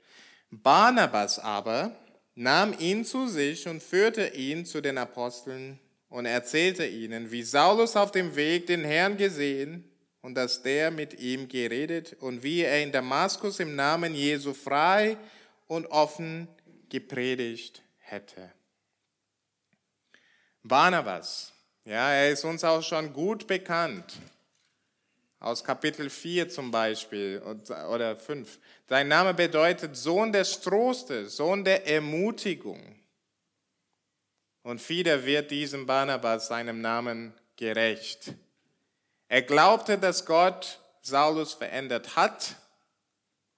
Barnabas 0.51 1.39
aber, 1.39 1.97
nahm 2.35 2.79
ihn 2.79 3.07
zu 3.07 3.27
sich 3.27 3.67
und 3.67 3.83
führte 3.83 4.27
ihn 4.35 4.67
zu 4.67 4.83
den 4.83 4.99
Aposteln 4.99 5.79
und 6.11 6.27
erzählte 6.27 6.85
ihnen, 6.85 7.31
wie 7.31 7.45
Saulus 7.45 7.97
auf 7.97 8.13
dem 8.13 8.37
Weg 8.37 8.67
den 8.67 8.85
Herrn 8.85 9.17
gesehen 9.17 9.83
und 10.21 10.35
dass 10.35 10.63
der 10.63 10.91
mit 10.91 11.19
ihm 11.19 11.49
geredet 11.49 12.19
und 12.21 12.43
wie 12.43 12.61
er 12.61 12.83
in 12.83 12.93
Damaskus 12.93 13.61
im 13.61 13.77
Namen 13.77 14.15
Jesu 14.15 14.53
frei 14.53 15.17
und 15.69 15.87
offen 15.87 16.49
gepredigt 16.91 17.82
hätte. 18.13 18.53
Barnabas, 20.63 21.53
ja, 21.85 22.13
er 22.13 22.31
ist 22.31 22.45
uns 22.45 22.63
auch 22.63 22.83
schon 22.83 23.13
gut 23.13 23.47
bekannt 23.49 24.21
aus 25.41 25.65
Kapitel 25.65 26.09
4 26.09 26.49
zum 26.49 26.71
Beispiel 26.71 27.43
oder 27.91 28.17
5. 28.17 28.61
Sein 28.89 29.09
Name 29.09 29.35
bedeutet 29.35 29.97
Sohn 29.97 30.31
des 30.33 30.61
Trostes, 30.61 31.37
Sohn 31.37 31.65
der 31.65 31.89
Ermutigung. 31.89 32.81
Und 34.63 34.89
wieder 34.89 35.25
wird 35.25 35.51
diesem 35.51 35.87
Barnabas 35.87 36.47
seinem 36.47 36.81
Namen 36.81 37.35
gerecht. 37.57 38.35
Er 39.27 39.43
glaubte, 39.43 39.99
dass 39.99 40.25
Gott 40.25 40.79
Saulus 41.01 41.55
verändert 41.55 42.15
hat 42.15 42.55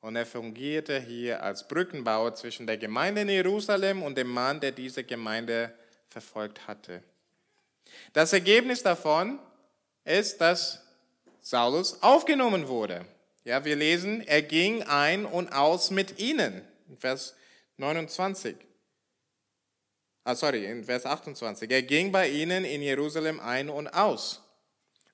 und 0.04 0.16
er 0.16 0.26
fungierte 0.26 1.00
hier 1.00 1.42
als 1.42 1.66
Brückenbauer 1.66 2.34
zwischen 2.34 2.66
der 2.66 2.76
Gemeinde 2.76 3.22
in 3.22 3.30
Jerusalem 3.30 4.02
und 4.02 4.18
dem 4.18 4.28
Mann, 4.28 4.60
der 4.60 4.70
diese 4.70 5.02
Gemeinde 5.02 5.72
verfolgt 6.10 6.68
hatte. 6.68 7.02
Das 8.12 8.34
Ergebnis 8.34 8.82
davon 8.82 9.38
ist, 10.04 10.42
dass 10.42 10.84
Saulus 11.40 12.02
aufgenommen 12.02 12.68
wurde. 12.68 13.06
Ja, 13.44 13.64
wir 13.64 13.76
lesen, 13.76 14.20
er 14.20 14.42
ging 14.42 14.82
ein 14.82 15.24
und 15.24 15.50
aus 15.54 15.90
mit 15.90 16.18
ihnen. 16.18 16.60
Vers 16.98 17.34
29. 17.78 18.56
Ah, 20.22 20.34
sorry, 20.34 20.66
in 20.66 20.84
Vers 20.84 21.06
28. 21.06 21.70
Er 21.70 21.82
ging 21.82 22.12
bei 22.12 22.28
ihnen 22.28 22.66
in 22.66 22.82
Jerusalem 22.82 23.40
ein 23.40 23.70
und 23.70 23.88
aus. 23.88 24.43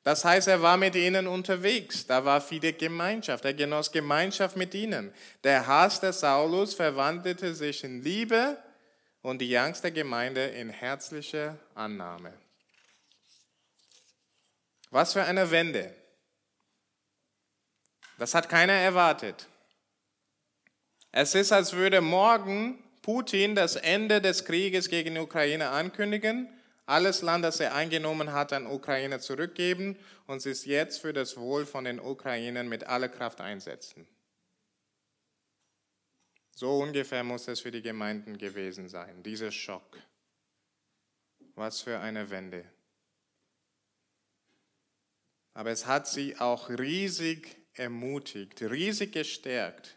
Das 0.02 0.24
heißt, 0.24 0.48
er 0.48 0.62
war 0.62 0.76
mit 0.76 0.94
ihnen 0.94 1.26
unterwegs. 1.26 2.06
Da 2.06 2.24
war 2.24 2.40
viele 2.40 2.72
Gemeinschaft. 2.72 3.44
Er 3.44 3.54
genoss 3.54 3.92
Gemeinschaft 3.92 4.56
mit 4.56 4.74
ihnen. 4.74 5.12
Der 5.44 5.66
Hass 5.66 6.00
des 6.00 6.20
Saulus 6.20 6.74
verwandelte 6.74 7.54
sich 7.54 7.84
in 7.84 8.02
Liebe 8.02 8.56
und 9.22 9.40
die 9.40 9.56
Angst 9.58 9.84
der 9.84 9.90
Gemeinde 9.90 10.46
in 10.46 10.70
herzliche 10.70 11.58
Annahme. 11.74 12.32
Was 14.90 15.12
für 15.12 15.22
eine 15.22 15.50
Wende. 15.50 15.94
Das 18.18 18.34
hat 18.34 18.48
keiner 18.48 18.72
erwartet. 18.72 19.46
Es 21.12 21.34
ist, 21.34 21.52
als 21.52 21.72
würde 21.74 22.00
morgen 22.00 22.78
Putin 23.02 23.54
das 23.54 23.76
Ende 23.76 24.20
des 24.20 24.44
Krieges 24.44 24.88
gegen 24.88 25.14
die 25.14 25.20
Ukraine 25.20 25.70
ankündigen, 25.70 26.48
alles 26.90 27.22
Land, 27.22 27.44
das 27.44 27.60
er 27.60 27.74
eingenommen 27.74 28.32
hat, 28.32 28.52
an 28.52 28.66
Ukraine 28.66 29.20
zurückgeben 29.20 29.96
und 30.26 30.44
es 30.44 30.64
jetzt 30.64 31.00
für 31.00 31.12
das 31.12 31.36
Wohl 31.36 31.64
von 31.64 31.84
den 31.84 32.00
Ukrainern 32.00 32.68
mit 32.68 32.84
aller 32.84 33.08
Kraft 33.08 33.40
einsetzen. 33.40 34.06
So 36.54 36.78
ungefähr 36.78 37.24
muss 37.24 37.48
es 37.48 37.60
für 37.60 37.70
die 37.70 37.80
Gemeinden 37.80 38.36
gewesen 38.36 38.88
sein, 38.88 39.22
dieser 39.22 39.50
Schock. 39.50 39.96
Was 41.54 41.80
für 41.80 42.00
eine 42.00 42.28
Wende. 42.30 42.64
Aber 45.54 45.70
es 45.70 45.86
hat 45.86 46.08
sie 46.08 46.36
auch 46.38 46.68
riesig 46.68 47.56
ermutigt, 47.74 48.62
riesig 48.62 49.12
gestärkt. 49.12 49.96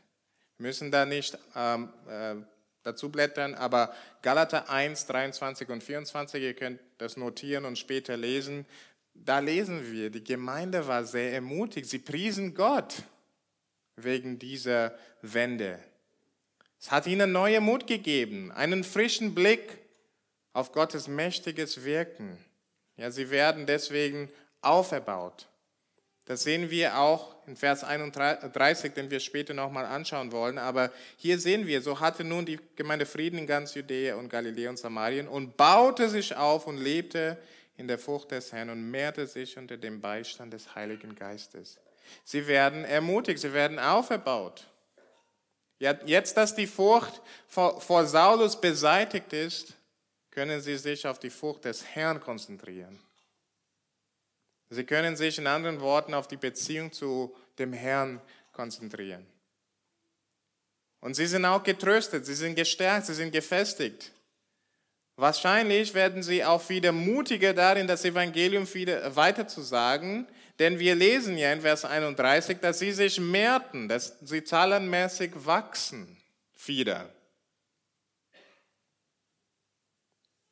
Wir 0.57 0.67
müssen 0.67 0.91
da 0.91 1.05
nicht 1.05 1.37
ähm, 1.55 1.91
äh, 2.07 2.35
dazu 2.83 3.09
blättern, 3.09 3.55
aber 3.55 3.93
Galater 4.21 4.69
1, 4.69 5.05
23 5.07 5.69
und 5.69 5.83
24, 5.83 6.43
ihr 6.43 6.53
könnt 6.53 6.79
das 6.97 7.17
notieren 7.17 7.65
und 7.65 7.77
später 7.77 8.17
lesen. 8.17 8.65
Da 9.13 9.39
lesen 9.39 9.91
wir, 9.91 10.09
die 10.09 10.23
Gemeinde 10.23 10.87
war 10.87 11.05
sehr 11.05 11.33
ermutigt. 11.33 11.89
Sie 11.89 11.99
priesen 11.99 12.53
Gott 12.53 13.03
wegen 13.95 14.39
dieser 14.39 14.97
Wende. 15.21 15.79
Es 16.79 16.91
hat 16.91 17.07
ihnen 17.07 17.31
neue 17.31 17.61
Mut 17.61 17.87
gegeben, 17.87 18.51
einen 18.51 18.83
frischen 18.83 19.33
Blick 19.33 19.77
auf 20.51 20.71
Gottes 20.71 21.07
mächtiges 21.07 21.83
Wirken. 21.83 22.37
Ja, 22.97 23.09
sie 23.09 23.29
werden 23.29 23.65
deswegen 23.65 24.29
auferbaut. 24.61 25.47
Das 26.25 26.43
sehen 26.43 26.69
wir 26.69 26.97
auch 26.97 27.32
in 27.47 27.55
Vers 27.55 27.83
31, 27.83 28.93
den 28.93 29.11
wir 29.11 29.19
später 29.19 29.53
nochmal 29.53 29.85
anschauen 29.85 30.31
wollen. 30.31 30.57
Aber 30.57 30.91
hier 31.17 31.39
sehen 31.39 31.67
wir, 31.67 31.81
so 31.81 31.99
hatte 31.99 32.23
nun 32.23 32.45
die 32.45 32.59
Gemeinde 32.75 33.05
Frieden 33.05 33.39
in 33.39 33.47
ganz 33.47 33.73
Judäa 33.73 34.15
und 34.15 34.29
Galiläa 34.29 34.69
und 34.69 34.77
Samarien 34.77 35.27
und 35.27 35.57
baute 35.57 36.09
sich 36.09 36.35
auf 36.35 36.67
und 36.67 36.77
lebte 36.77 37.37
in 37.77 37.87
der 37.87 37.97
Furcht 37.97 38.31
des 38.31 38.51
Herrn 38.51 38.69
und 38.69 38.89
mehrte 38.89 39.27
sich 39.27 39.57
unter 39.57 39.77
dem 39.77 39.99
Beistand 39.99 40.53
des 40.53 40.75
Heiligen 40.75 41.15
Geistes. 41.15 41.79
Sie 42.23 42.47
werden 42.47 42.85
ermutigt, 42.85 43.39
sie 43.39 43.53
werden 43.53 43.79
auferbaut. 43.79 44.67
Jetzt, 45.79 46.37
dass 46.37 46.55
die 46.55 46.67
Furcht 46.67 47.21
vor, 47.47 47.81
vor 47.81 48.05
Saulus 48.05 48.59
beseitigt 48.59 49.33
ist, 49.33 49.73
können 50.31 50.61
sie 50.61 50.77
sich 50.77 51.05
auf 51.05 51.19
die 51.19 51.29
Furcht 51.29 51.65
des 51.65 51.85
Herrn 51.85 52.19
konzentrieren. 52.19 52.99
Sie 54.73 54.83
können 54.83 55.15
sich 55.15 55.37
in 55.37 55.47
anderen 55.47 55.79
Worten 55.79 56.13
auf 56.13 56.27
die 56.27 56.37
Beziehung 56.37 56.91
zu 56.91 57.35
dem 57.59 57.73
Herrn 57.73 58.21
konzentrieren. 58.51 59.25
Und 60.99 61.15
sie 61.15 61.27
sind 61.27 61.45
auch 61.45 61.63
getröstet, 61.63 62.25
sie 62.25 62.33
sind 62.33 62.55
gestärkt, 62.55 63.07
sie 63.07 63.13
sind 63.13 63.31
gefestigt. 63.31 64.11
Wahrscheinlich 65.15 65.93
werden 65.93 66.23
sie 66.23 66.43
auch 66.43 66.67
wieder 66.69 66.91
mutiger 66.91 67.53
darin, 67.53 67.87
das 67.87 68.03
Evangelium 68.03 68.71
wieder 68.73 69.15
weiterzusagen, 69.15 70.27
denn 70.59 70.79
wir 70.79 70.95
lesen 70.95 71.37
ja 71.37 71.51
in 71.51 71.61
Vers 71.61 71.85
31, 71.85 72.59
dass 72.59 72.79
sie 72.79 72.91
sich 72.91 73.19
mehrten, 73.19 73.87
dass 73.87 74.17
sie 74.21 74.43
zahlenmäßig 74.43 75.31
wachsen 75.35 76.17
wieder. 76.65 77.09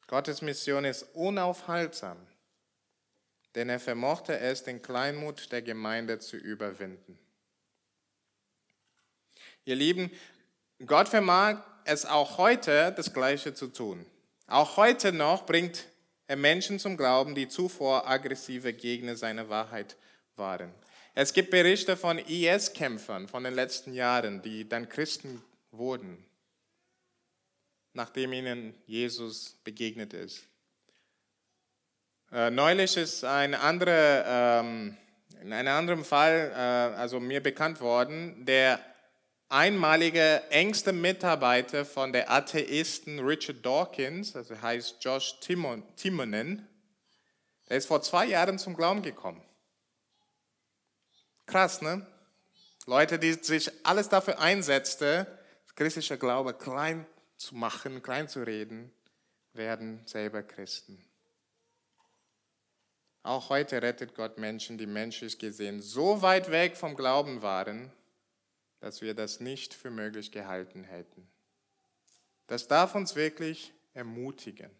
Gottes 0.07 0.41
Mission 0.41 0.83
ist 0.85 1.03
unaufhaltsam, 1.13 2.17
denn 3.55 3.69
er 3.69 3.79
vermochte 3.79 4.39
es, 4.39 4.63
den 4.63 4.81
Kleinmut 4.81 5.51
der 5.51 5.61
Gemeinde 5.61 6.19
zu 6.19 6.37
überwinden. 6.37 7.17
Ihr 9.65 9.75
Lieben, 9.75 10.11
Gott 10.85 11.09
vermag 11.09 11.63
es 11.85 12.05
auch 12.05 12.37
heute, 12.37 12.91
das 12.95 13.13
Gleiche 13.13 13.53
zu 13.53 13.67
tun. 13.67 14.05
Auch 14.47 14.77
heute 14.77 15.11
noch 15.11 15.45
bringt 15.45 15.85
er 16.27 16.35
Menschen 16.35 16.79
zum 16.79 16.97
Glauben, 16.97 17.35
die 17.35 17.47
zuvor 17.47 18.09
aggressive 18.09 18.73
Gegner 18.73 19.15
seiner 19.15 19.49
Wahrheit 19.49 19.97
waren. 20.35 20.73
Es 21.13 21.33
gibt 21.33 21.51
Berichte 21.51 21.97
von 21.97 22.17
IS-Kämpfern 22.17 23.27
von 23.27 23.43
den 23.43 23.53
letzten 23.53 23.93
Jahren, 23.93 24.41
die 24.41 24.67
dann 24.67 24.87
Christen 24.87 25.43
wurden, 25.71 26.25
nachdem 27.93 28.31
ihnen 28.33 28.73
Jesus 28.85 29.57
begegnet 29.63 30.13
ist. 30.13 30.47
Äh, 32.33 32.49
neulich 32.49 32.95
ist 32.95 33.25
ein 33.25 33.53
anderer, 33.53 34.61
ähm, 34.61 34.95
in 35.41 35.51
einem 35.51 35.73
anderen 35.73 36.05
Fall, 36.05 36.51
äh, 36.55 36.97
also 36.97 37.19
mir 37.19 37.43
bekannt 37.43 37.81
worden, 37.81 38.45
der 38.45 38.79
einmalige 39.49 40.41
engste 40.49 40.93
Mitarbeiter 40.93 41.83
von 41.83 42.13
der 42.13 42.31
Atheisten 42.31 43.19
Richard 43.19 43.65
Dawkins, 43.65 44.33
also 44.33 44.61
heißt 44.61 45.03
Josh 45.03 45.41
Timon, 45.41 45.83
Timonen, 45.97 46.65
der 47.67 47.77
ist 47.77 47.87
vor 47.87 48.01
zwei 48.01 48.27
Jahren 48.27 48.57
zum 48.57 48.77
Glauben 48.77 49.01
gekommen. 49.01 49.43
Krass, 51.45 51.81
ne? 51.81 52.07
Leute, 52.85 53.19
die 53.19 53.33
sich 53.33 53.69
alles 53.85 54.07
dafür 54.07 54.39
einsetzten, 54.39 55.27
christlicher 55.75 56.15
Glaube 56.15 56.53
klein 56.53 57.05
zu 57.35 57.55
machen, 57.55 58.01
klein 58.01 58.29
zu 58.29 58.43
reden, 58.43 58.89
werden 59.51 60.01
selber 60.05 60.43
Christen. 60.43 61.10
Auch 63.23 63.49
heute 63.49 63.81
rettet 63.81 64.15
Gott 64.15 64.37
Menschen, 64.37 64.77
die 64.77 64.87
menschlich 64.87 65.37
gesehen 65.37 65.81
so 65.81 66.21
weit 66.21 66.49
weg 66.49 66.75
vom 66.75 66.95
Glauben 66.95 67.41
waren, 67.41 67.91
dass 68.79 69.01
wir 69.01 69.13
das 69.13 69.39
nicht 69.39 69.73
für 69.73 69.91
möglich 69.91 70.31
gehalten 70.31 70.83
hätten. 70.83 71.27
Das 72.47 72.67
darf 72.67 72.95
uns 72.95 73.15
wirklich 73.15 73.71
ermutigen. 73.93 74.71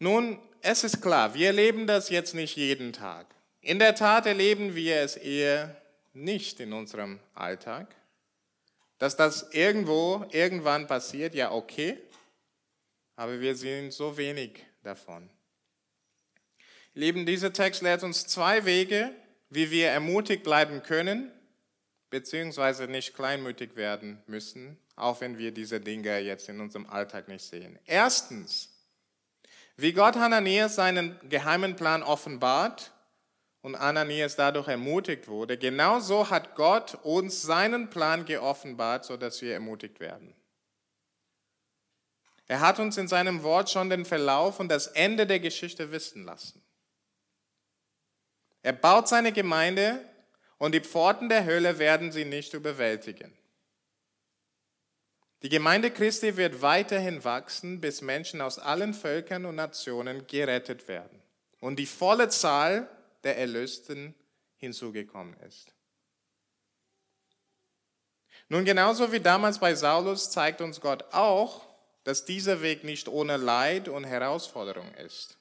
Nun, 0.00 0.40
es 0.60 0.82
ist 0.82 1.00
klar, 1.00 1.34
wir 1.34 1.46
erleben 1.48 1.86
das 1.86 2.10
jetzt 2.10 2.34
nicht 2.34 2.56
jeden 2.56 2.92
Tag. 2.92 3.32
In 3.60 3.78
der 3.78 3.94
Tat 3.94 4.26
erleben 4.26 4.74
wir 4.74 4.96
es 4.96 5.16
eher 5.16 5.80
nicht 6.12 6.58
in 6.60 6.72
unserem 6.72 7.20
Alltag. 7.34 7.94
Dass 8.98 9.16
das 9.16 9.52
irgendwo, 9.52 10.26
irgendwann 10.30 10.86
passiert, 10.86 11.34
ja 11.34 11.52
okay, 11.52 11.98
aber 13.16 13.40
wir 13.40 13.54
sehen 13.54 13.90
so 13.90 14.16
wenig 14.16 14.64
davon. 14.82 15.30
Lieben, 16.94 17.26
dieser 17.26 17.52
Text 17.52 17.82
lehrt 17.82 18.04
uns 18.04 18.26
zwei 18.26 18.64
Wege, 18.64 19.10
wie 19.50 19.72
wir 19.72 19.88
ermutigt 19.88 20.44
bleiben 20.44 20.82
können, 20.82 21.32
beziehungsweise 22.10 22.86
nicht 22.86 23.14
kleinmütig 23.14 23.74
werden 23.74 24.22
müssen, 24.26 24.78
auch 24.94 25.20
wenn 25.20 25.36
wir 25.36 25.50
diese 25.50 25.80
Dinge 25.80 26.20
jetzt 26.20 26.48
in 26.48 26.60
unserem 26.60 26.86
Alltag 26.86 27.26
nicht 27.26 27.44
sehen. 27.44 27.80
Erstens, 27.84 28.70
wie 29.76 29.92
Gott 29.92 30.14
Hananias 30.14 30.76
seinen 30.76 31.18
geheimen 31.28 31.74
Plan 31.74 32.04
offenbart 32.04 32.92
und 33.60 33.74
Ananias 33.74 34.36
dadurch 34.36 34.68
ermutigt 34.68 35.26
wurde, 35.26 35.58
genauso 35.58 36.30
hat 36.30 36.54
Gott 36.54 36.94
uns 37.02 37.42
seinen 37.42 37.90
Plan 37.90 38.24
geoffenbart, 38.24 39.04
sodass 39.04 39.42
wir 39.42 39.52
ermutigt 39.52 39.98
werden. 39.98 40.32
Er 42.46 42.60
hat 42.60 42.78
uns 42.78 42.96
in 42.98 43.08
seinem 43.08 43.42
Wort 43.42 43.70
schon 43.70 43.90
den 43.90 44.04
Verlauf 44.04 44.60
und 44.60 44.68
das 44.68 44.86
Ende 44.86 45.26
der 45.26 45.40
Geschichte 45.40 45.90
wissen 45.90 46.24
lassen. 46.24 46.63
Er 48.64 48.72
baut 48.72 49.08
seine 49.08 49.30
Gemeinde 49.30 50.02
und 50.56 50.72
die 50.74 50.80
Pforten 50.80 51.28
der 51.28 51.44
Hölle 51.44 51.78
werden 51.78 52.12
sie 52.12 52.24
nicht 52.24 52.54
überwältigen. 52.54 53.30
Die 55.42 55.50
Gemeinde 55.50 55.90
Christi 55.90 56.38
wird 56.38 56.62
weiterhin 56.62 57.22
wachsen, 57.24 57.82
bis 57.82 58.00
Menschen 58.00 58.40
aus 58.40 58.58
allen 58.58 58.94
Völkern 58.94 59.44
und 59.44 59.56
Nationen 59.56 60.26
gerettet 60.26 60.88
werden 60.88 61.22
und 61.60 61.76
die 61.76 61.84
volle 61.84 62.30
Zahl 62.30 62.88
der 63.22 63.36
Erlösten 63.36 64.14
hinzugekommen 64.56 65.38
ist. 65.40 65.74
Nun, 68.48 68.64
genauso 68.64 69.12
wie 69.12 69.20
damals 69.20 69.58
bei 69.58 69.74
Saulus 69.74 70.30
zeigt 70.30 70.62
uns 70.62 70.80
Gott 70.80 71.04
auch, 71.12 71.66
dass 72.04 72.24
dieser 72.24 72.62
Weg 72.62 72.82
nicht 72.82 73.08
ohne 73.08 73.36
Leid 73.36 73.90
und 73.90 74.04
Herausforderung 74.04 74.94
ist. 74.94 75.36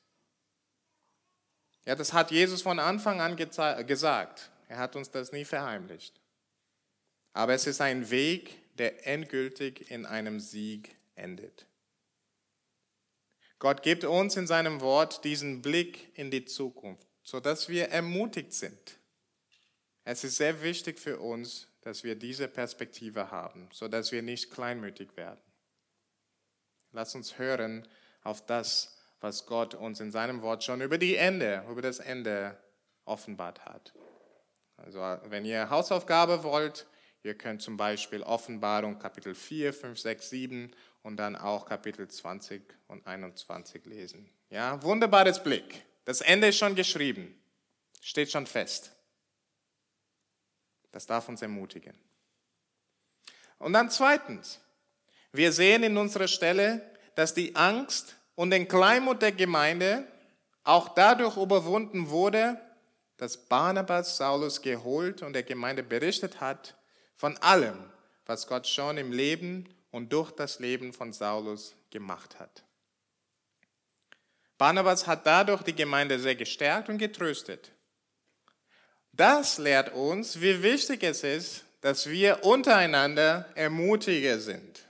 Ja, 1.85 1.95
das 1.95 2.13
hat 2.13 2.31
Jesus 2.31 2.61
von 2.61 2.79
Anfang 2.79 3.19
an 3.19 3.35
gesagt. 3.35 4.51
Er 4.67 4.77
hat 4.77 4.95
uns 4.95 5.11
das 5.11 5.31
nie 5.31 5.45
verheimlicht. 5.45 6.19
Aber 7.33 7.53
es 7.53 7.67
ist 7.67 7.81
ein 7.81 8.09
Weg, 8.09 8.61
der 8.77 9.05
endgültig 9.07 9.91
in 9.91 10.05
einem 10.05 10.39
Sieg 10.39 10.95
endet. 11.15 11.67
Gott 13.59 13.81
gibt 13.81 14.03
uns 14.03 14.35
in 14.35 14.47
seinem 14.47 14.81
Wort 14.81 15.23
diesen 15.23 15.61
Blick 15.61 16.17
in 16.17 16.31
die 16.31 16.45
Zukunft, 16.45 17.07
sodass 17.23 17.69
wir 17.69 17.89
ermutigt 17.89 18.53
sind. 18.53 18.99
Es 20.03 20.23
ist 20.23 20.35
sehr 20.35 20.61
wichtig 20.61 20.99
für 20.99 21.19
uns, 21.19 21.69
dass 21.81 22.03
wir 22.03 22.15
diese 22.15 22.47
Perspektive 22.47 23.31
haben, 23.31 23.69
sodass 23.71 24.11
wir 24.11 24.21
nicht 24.21 24.51
kleinmütig 24.51 25.15
werden. 25.15 25.41
Lass 26.91 27.15
uns 27.15 27.37
hören 27.37 27.87
auf 28.23 28.45
das, 28.45 28.92
was 29.23 29.45
Gott 29.45 29.73
uns 29.73 30.01
in 30.01 30.11
seinem 30.11 30.41
Wort 30.41 30.65
schon 30.65 30.81
über 30.81 30.97
die 30.97 31.15
Ende, 31.15 31.65
über 31.69 31.81
das 31.81 31.99
Ende 31.99 32.57
offenbart 33.05 33.63
hat. 33.65 33.93
Also 34.75 34.99
wenn 35.29 35.45
ihr 35.45 35.69
Hausaufgabe 35.69 36.43
wollt, 36.43 36.85
ihr 37.23 37.37
könnt 37.37 37.61
zum 37.61 37.77
Beispiel 37.77 38.21
Offenbarung 38.21 38.99
Kapitel 38.99 39.33
4, 39.33 39.73
5, 39.73 39.97
6, 39.97 40.29
7 40.29 40.75
und 41.03 41.15
dann 41.15 41.37
auch 41.37 41.65
Kapitel 41.65 42.05
20 42.05 42.61
und 42.89 43.07
21 43.07 43.85
lesen. 43.85 44.29
Ja, 44.49 44.83
wunderbares 44.83 45.41
Blick. 45.41 45.85
Das 46.03 46.19
Ende 46.19 46.49
ist 46.49 46.57
schon 46.57 46.75
geschrieben, 46.75 47.33
steht 48.01 48.29
schon 48.29 48.45
fest. 48.45 48.91
Das 50.91 51.07
darf 51.07 51.29
uns 51.29 51.41
ermutigen. 51.41 51.97
Und 53.57 53.71
dann 53.71 53.89
zweitens, 53.89 54.59
wir 55.31 55.53
sehen 55.53 55.83
in 55.83 55.95
unserer 55.95 56.27
Stelle, 56.27 56.91
dass 57.15 57.33
die 57.33 57.55
Angst 57.55 58.17
und 58.35 58.51
den 58.51 58.67
Kleinmut 58.67 59.21
der 59.21 59.31
Gemeinde 59.31 60.07
auch 60.63 60.89
dadurch 60.89 61.37
überwunden 61.37 62.09
wurde, 62.09 62.59
dass 63.17 63.37
Barnabas 63.37 64.17
Saulus 64.17 64.61
geholt 64.61 65.21
und 65.21 65.33
der 65.33 65.43
Gemeinde 65.43 65.83
berichtet 65.83 66.41
hat 66.41 66.75
von 67.15 67.37
allem, 67.37 67.77
was 68.25 68.47
Gott 68.47 68.67
schon 68.67 68.97
im 68.97 69.11
Leben 69.11 69.69
und 69.91 70.11
durch 70.11 70.31
das 70.31 70.59
Leben 70.59 70.93
von 70.93 71.13
Saulus 71.13 71.75
gemacht 71.89 72.39
hat. 72.39 72.63
Barnabas 74.57 75.07
hat 75.07 75.25
dadurch 75.25 75.61
die 75.63 75.75
Gemeinde 75.75 76.19
sehr 76.19 76.35
gestärkt 76.35 76.89
und 76.89 76.97
getröstet. 76.97 77.71
Das 79.11 79.57
lehrt 79.57 79.93
uns, 79.93 80.41
wie 80.41 80.63
wichtig 80.63 81.03
es 81.03 81.23
ist, 81.23 81.65
dass 81.81 82.09
wir 82.09 82.43
untereinander 82.43 83.45
ermutiger 83.55 84.39
sind. 84.39 84.82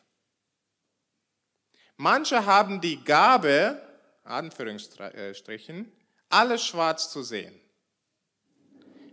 Manche 2.04 2.46
haben 2.46 2.82
die 2.82 3.02
Gabe, 3.02 3.82
Anführungsstrichen, 4.26 5.90
alles 6.28 6.66
schwarz 6.66 7.10
zu 7.10 7.24
sehen. 7.24 7.58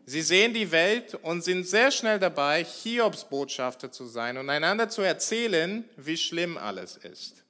Sie 0.06 0.22
sehen 0.22 0.52
die 0.52 0.72
Welt 0.72 1.14
und 1.14 1.42
sind 1.42 1.68
sehr 1.68 1.92
schnell 1.92 2.18
dabei, 2.18 2.64
Hiobs 2.64 3.26
Botschafter 3.26 3.92
zu 3.92 4.06
sein 4.06 4.38
und 4.38 4.50
einander 4.50 4.88
zu 4.88 5.02
erzählen, 5.02 5.88
wie 5.96 6.16
schlimm 6.16 6.58
alles 6.58 6.96
ist. 6.96 7.44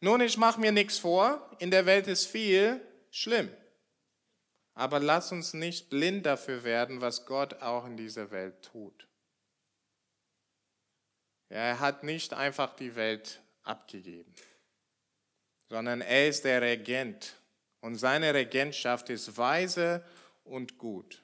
Nun, 0.00 0.20
ich 0.20 0.36
mache 0.36 0.60
mir 0.60 0.70
nichts 0.72 0.98
vor, 0.98 1.40
in 1.58 1.70
der 1.70 1.86
Welt 1.86 2.08
ist 2.08 2.26
viel 2.26 2.82
schlimm. 3.10 3.48
Aber 4.74 5.00
lass 5.00 5.32
uns 5.32 5.54
nicht 5.54 5.88
blind 5.88 6.26
dafür 6.26 6.62
werden, 6.62 7.00
was 7.00 7.24
Gott 7.24 7.62
auch 7.62 7.86
in 7.86 7.96
dieser 7.96 8.30
Welt 8.32 8.60
tut. 8.70 9.08
Er 11.48 11.80
hat 11.80 12.04
nicht 12.04 12.34
einfach 12.34 12.76
die 12.76 12.94
Welt 12.94 13.40
abgegeben, 13.68 14.34
sondern 15.68 16.00
er 16.00 16.28
ist 16.28 16.44
der 16.44 16.62
Regent 16.62 17.34
und 17.80 17.96
seine 17.96 18.34
Regentschaft 18.34 19.10
ist 19.10 19.36
weise 19.36 20.04
und 20.44 20.78
gut. 20.78 21.22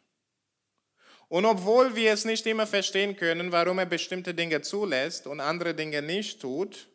Und 1.28 1.46
obwohl 1.46 1.96
wir 1.96 2.12
es 2.12 2.24
nicht 2.24 2.46
immer 2.46 2.66
verstehen 2.66 3.16
können, 3.16 3.50
warum 3.50 3.78
er 3.78 3.86
bestimmte 3.86 4.34
Dinge 4.34 4.60
zulässt 4.60 5.26
und 5.26 5.40
andere 5.40 5.74
Dinge 5.74 6.02
nicht 6.02 6.40
tut, 6.40 6.88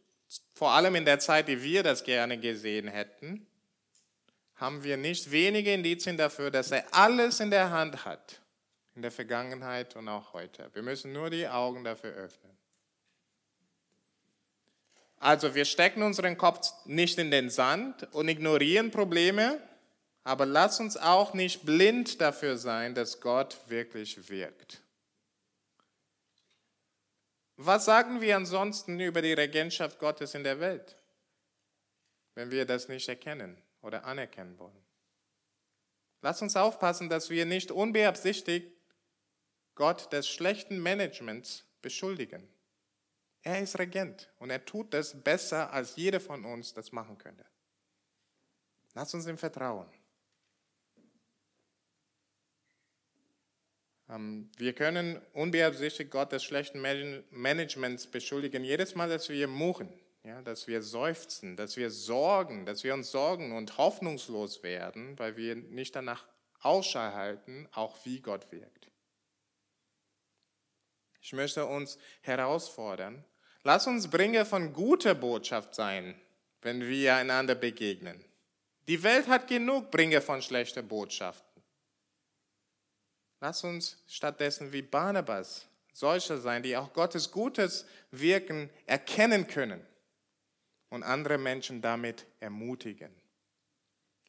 vor 0.53 0.71
allem 0.71 0.95
in 0.95 1.05
der 1.05 1.19
Zeit, 1.19 1.47
die 1.47 1.61
wir 1.63 1.83
das 1.83 2.03
gerne 2.03 2.37
gesehen 2.37 2.87
hätten, 2.87 3.47
haben 4.55 4.83
wir 4.83 4.97
nicht 4.97 5.31
wenige 5.31 5.73
Indizien 5.73 6.17
dafür, 6.17 6.51
dass 6.51 6.71
er 6.71 6.85
alles 6.93 7.39
in 7.39 7.49
der 7.49 7.71
Hand 7.71 8.05
hat, 8.05 8.41
in 8.95 9.01
der 9.01 9.11
Vergangenheit 9.11 9.95
und 9.95 10.07
auch 10.07 10.33
heute. 10.33 10.69
Wir 10.73 10.83
müssen 10.83 11.13
nur 11.13 11.29
die 11.29 11.47
Augen 11.47 11.83
dafür 11.83 12.11
öffnen. 12.11 12.58
Also 15.19 15.53
wir 15.53 15.65
stecken 15.65 16.01
unseren 16.01 16.37
Kopf 16.37 16.71
nicht 16.85 17.17
in 17.17 17.29
den 17.29 17.49
Sand 17.49 18.07
und 18.13 18.29
ignorieren 18.29 18.89
Probleme, 18.89 19.61
aber 20.23 20.45
lass 20.45 20.79
uns 20.79 20.95
auch 20.95 21.33
nicht 21.33 21.65
blind 21.65 22.21
dafür 22.21 22.57
sein, 22.57 22.95
dass 22.95 23.19
Gott 23.19 23.57
wirklich 23.67 24.29
wirkt. 24.29 24.81
Was 27.57 27.83
sagen 27.83 28.21
wir 28.21 28.37
ansonsten 28.37 28.97
über 29.01 29.21
die 29.21 29.33
Regentschaft 29.33 29.99
Gottes 29.99 30.33
in 30.33 30.45
der 30.45 30.61
Welt, 30.61 30.95
wenn 32.35 32.51
wir 32.51 32.65
das 32.65 32.87
nicht 32.87 33.09
erkennen 33.09 33.61
oder 33.81 34.05
anerkennen 34.05 34.57
wollen? 34.57 34.85
Lass 36.21 36.41
uns 36.41 36.55
aufpassen, 36.55 37.09
dass 37.09 37.29
wir 37.29 37.45
nicht 37.45 37.71
unbeabsichtigt 37.71 38.71
Gott 39.75 40.11
des 40.13 40.29
schlechten 40.29 40.79
Managements 40.79 41.65
beschuldigen. 41.81 42.47
Er 43.43 43.61
ist 43.61 43.79
Regent 43.79 44.29
und 44.39 44.49
er 44.49 44.63
tut 44.65 44.93
das 44.93 45.21
besser, 45.23 45.71
als 45.71 45.95
jeder 45.95 46.19
von 46.19 46.45
uns 46.45 46.73
das 46.73 46.91
machen 46.91 47.17
könnte. 47.17 47.45
Lass 48.93 49.13
uns 49.13 49.27
ihm 49.27 49.37
vertrauen. 49.37 49.87
Ähm, 54.09 54.49
wir 54.57 54.73
können 54.73 55.21
unbeabsichtigt 55.33 56.11
Gott 56.11 56.31
des 56.31 56.43
schlechten 56.43 56.81
Managements 57.31 58.07
beschuldigen, 58.07 58.63
jedes 58.63 58.95
Mal, 58.95 59.09
dass 59.09 59.29
wir 59.29 59.47
murren, 59.47 59.93
ja, 60.23 60.41
dass 60.41 60.67
wir 60.67 60.81
seufzen, 60.81 61.55
dass 61.55 61.77
wir 61.77 61.91
sorgen, 61.91 62.65
dass 62.65 62.83
wir 62.83 62.93
uns 62.93 63.11
sorgen 63.11 63.55
und 63.55 63.77
hoffnungslos 63.77 64.63
werden, 64.63 65.17
weil 65.17 65.37
wir 65.37 65.55
nicht 65.55 65.95
danach 65.95 66.25
Ausschau 66.61 67.13
halten, 67.13 67.69
auch 67.71 68.03
wie 68.05 68.19
Gott 68.19 68.51
wirkt. 68.51 68.88
Ich 71.21 71.33
möchte 71.33 71.65
uns 71.65 71.97
herausfordern, 72.21 73.23
lass 73.63 73.87
uns 73.87 74.09
Bringer 74.09 74.45
von 74.45 74.73
guter 74.73 75.15
Botschaft 75.15 75.75
sein, 75.75 76.19
wenn 76.61 76.81
wir 76.81 77.15
einander 77.15 77.55
begegnen. 77.55 78.23
Die 78.87 79.03
Welt 79.03 79.27
hat 79.27 79.47
genug 79.47 79.91
Bringer 79.91 80.21
von 80.21 80.41
schlechter 80.41 80.81
Botschaft. 80.81 81.43
Lass 83.41 83.63
uns 83.63 84.03
stattdessen 84.07 84.71
wie 84.73 84.81
Barnabas 84.81 85.69
solche 85.93 86.37
sein, 86.37 86.63
die 86.63 86.75
auch 86.77 86.93
Gottes 86.93 87.31
gutes 87.31 87.85
Wirken 88.11 88.69
erkennen 88.85 89.47
können 89.47 89.85
und 90.89 91.03
andere 91.03 91.37
Menschen 91.37 91.81
damit 91.81 92.25
ermutigen. 92.39 93.13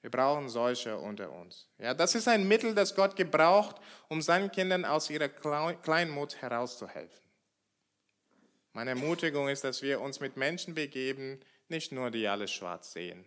Wir 0.03 0.11
brauchen 0.11 0.49
solche 0.49 0.97
unter 0.97 1.31
uns. 1.31 1.69
Ja, 1.79 1.93
das 1.93 2.15
ist 2.15 2.27
ein 2.27 2.49
Mittel, 2.49 2.75
das 2.75 2.95
Gott 2.95 3.17
gebraucht, 3.17 3.77
um 4.09 4.23
seinen 4.23 4.51
Kindern 4.51 4.85
aus 4.85 5.11
ihrer 5.11 5.29
Kleinmut 5.29 6.41
herauszuhelfen. 6.41 7.21
Meine 8.73 8.91
Ermutigung 8.91 9.49
ist, 9.49 9.65
dass 9.65 9.83
wir 9.83 10.01
uns 10.01 10.21
mit 10.21 10.37
Menschen 10.37 10.75
begeben, 10.75 11.41
nicht 11.69 11.93
nur 11.93 12.11
die 12.11 12.27
alles 12.29 12.53
schwarz 12.53 12.93
sehen, 12.93 13.25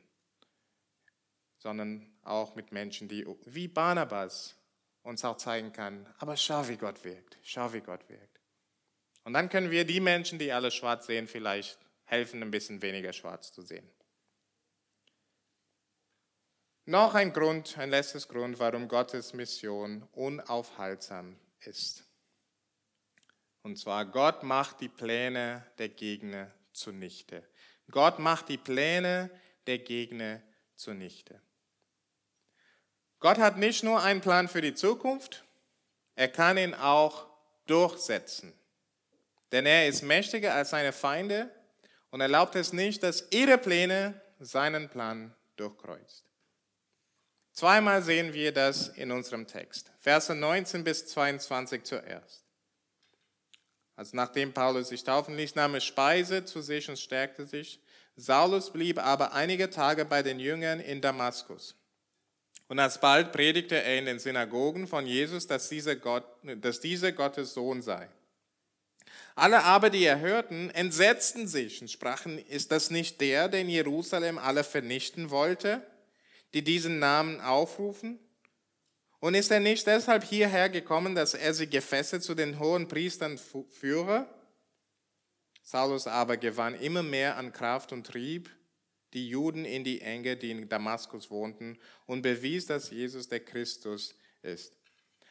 sondern 1.58 2.12
auch 2.24 2.56
mit 2.56 2.72
Menschen, 2.72 3.08
die 3.08 3.26
wie 3.46 3.68
Barnabas 3.68 4.56
uns 5.04 5.24
auch 5.26 5.38
zeigen 5.38 5.74
kann, 5.74 6.08
aber 6.18 6.38
schau, 6.38 6.68
wie 6.70 6.78
Gott 6.78 7.04
wirkt, 7.04 7.38
schau, 7.44 7.74
wie 7.74 7.82
Gott 7.82 8.08
wirkt. 8.10 8.40
Und 9.26 9.34
dann 9.34 9.50
können 9.50 9.70
wir 9.70 9.86
die 9.86 10.00
Menschen, 10.00 10.40
die 10.40 10.52
alles 10.52 10.74
schwarz 10.74 11.06
sehen, 11.06 11.28
vielleicht 11.28 11.78
helfen, 12.06 12.42
ein 12.42 12.52
bisschen 12.52 12.82
weniger 12.82 13.14
schwarz 13.14 13.52
zu 13.52 13.62
sehen. 13.62 13.90
Noch 16.86 17.14
ein 17.14 17.32
Grund, 17.32 17.78
ein 17.78 17.90
letztes 17.90 18.28
Grund, 18.28 18.60
warum 18.60 18.90
Gottes 18.90 19.34
Mission 19.34 20.06
unaufhaltsam 20.12 21.40
ist. 21.62 22.04
Und 23.62 23.78
zwar, 23.78 24.06
Gott 24.06 24.44
macht 24.44 24.82
die 24.82 24.90
Pläne 24.90 25.66
der 25.78 25.88
Gegner 25.88 26.52
zunichte. 26.74 27.48
Gott 27.90 28.20
macht 28.20 28.50
die 28.50 28.58
Pläne 28.58 29.30
der 29.66 29.80
Gegner 29.80 30.42
zunichte. 30.76 31.42
Gott 33.22 33.38
hat 33.38 33.58
nicht 33.58 33.84
nur 33.84 34.04
einen 34.04 34.20
Plan 34.20 34.50
für 34.50 34.60
die 34.60 34.74
Zukunft, 34.74 35.46
er 36.16 36.28
kann 36.28 36.58
ihn 36.58 36.74
auch 36.74 37.28
durchsetzen. 37.66 38.54
Denn 39.54 39.66
er 39.66 39.88
ist 39.88 40.02
mächtiger 40.02 40.54
als 40.54 40.72
seine 40.72 40.92
Feinde 40.92 41.50
und 42.10 42.20
erlaubt 42.20 42.56
es 42.58 42.74
nicht, 42.74 43.04
dass 43.04 43.32
ihre 43.32 43.58
Pläne 43.58 44.22
seinen 44.40 44.90
Plan 44.90 45.34
durchkreuzt. 45.56 46.33
Zweimal 47.54 48.02
sehen 48.02 48.34
wir 48.34 48.52
das 48.52 48.90
in 48.90 49.12
unserem 49.12 49.46
Text. 49.46 49.92
Verse 50.00 50.34
19 50.34 50.84
bis 50.84 51.06
22 51.08 51.84
zuerst. 51.84 52.44
Also 53.96 54.16
nachdem 54.16 54.54
Paulus 54.54 54.90
sich 54.90 55.04
taufen 55.04 55.38
ließ, 55.38 55.54
nahm 55.54 55.76
er 55.76 55.80
Speise 55.80 56.46
zu 56.46 56.62
sich 56.62 56.90
und 56.90 56.98
stärkte 56.98 57.46
sich. 57.46 57.80
Saulus 58.16 58.74
blieb 58.74 58.98
aber 59.00 59.34
einige 59.34 59.70
Tage 59.70 60.04
bei 60.04 60.24
den 60.24 60.40
Jüngern 60.40 60.80
in 60.80 61.00
Damaskus. 61.00 61.76
Und 62.70 62.80
alsbald 62.80 63.32
predigte 63.32 63.76
er 63.76 64.00
in 64.00 64.06
den 64.08 64.18
Synagogen 64.18 64.88
von 64.88 65.06
Jesus, 65.06 65.46
dass 65.46 65.70
dieser, 65.70 65.96
Gott, 65.96 66.26
dass 66.42 66.80
dieser 66.80 67.12
Gottes 67.12 67.54
Sohn 67.54 67.84
sei. 67.84 68.10
Alle 69.36 69.64
aber, 69.64 69.92
die 69.92 70.04
er 70.04 70.20
hörten, 70.20 70.72
entsetzten 70.72 71.48
sich 71.48 71.82
und 71.82 71.90
sprachen, 71.92 72.40
ist 72.40 72.72
das 72.72 72.90
nicht 72.90 73.22
der, 73.22 73.54
in 73.54 73.70
Jerusalem 73.70 74.40
alle 74.40 74.64
vernichten 74.64 75.30
wollte, 75.30 75.86
die 76.54 76.64
diesen 76.64 77.00
Namen 77.00 77.42
aufrufen? 77.42 78.20
Und 79.20 79.36
ist 79.36 79.52
er 79.52 79.60
nicht 79.60 79.88
deshalb 79.88 80.24
hierher 80.24 80.70
gekommen, 80.70 81.16
dass 81.16 81.34
er 81.34 81.54
sie 81.54 81.68
gefesselt 81.68 82.24
zu 82.24 82.36
den 82.36 82.60
hohen 82.60 82.88
Priestern 82.88 83.40
führe? 83.70 84.28
Saulus 85.62 86.08
aber 86.08 86.36
gewann 86.38 86.76
immer 86.76 87.04
mehr 87.04 87.38
an 87.38 87.54
Kraft 87.54 87.94
und 87.94 88.06
trieb 88.06 88.50
die 89.14 89.30
Juden 89.30 89.64
in 89.64 89.84
die 89.84 90.02
Enge, 90.02 90.36
die 90.36 90.52
in 90.52 90.68
Damaskus 90.68 91.30
wohnten, 91.30 91.80
und 92.06 92.22
bewies, 92.22 92.66
dass 92.66 92.90
Jesus 92.90 93.30
der 93.30 93.40
Christus 93.40 94.16
ist. 94.42 94.76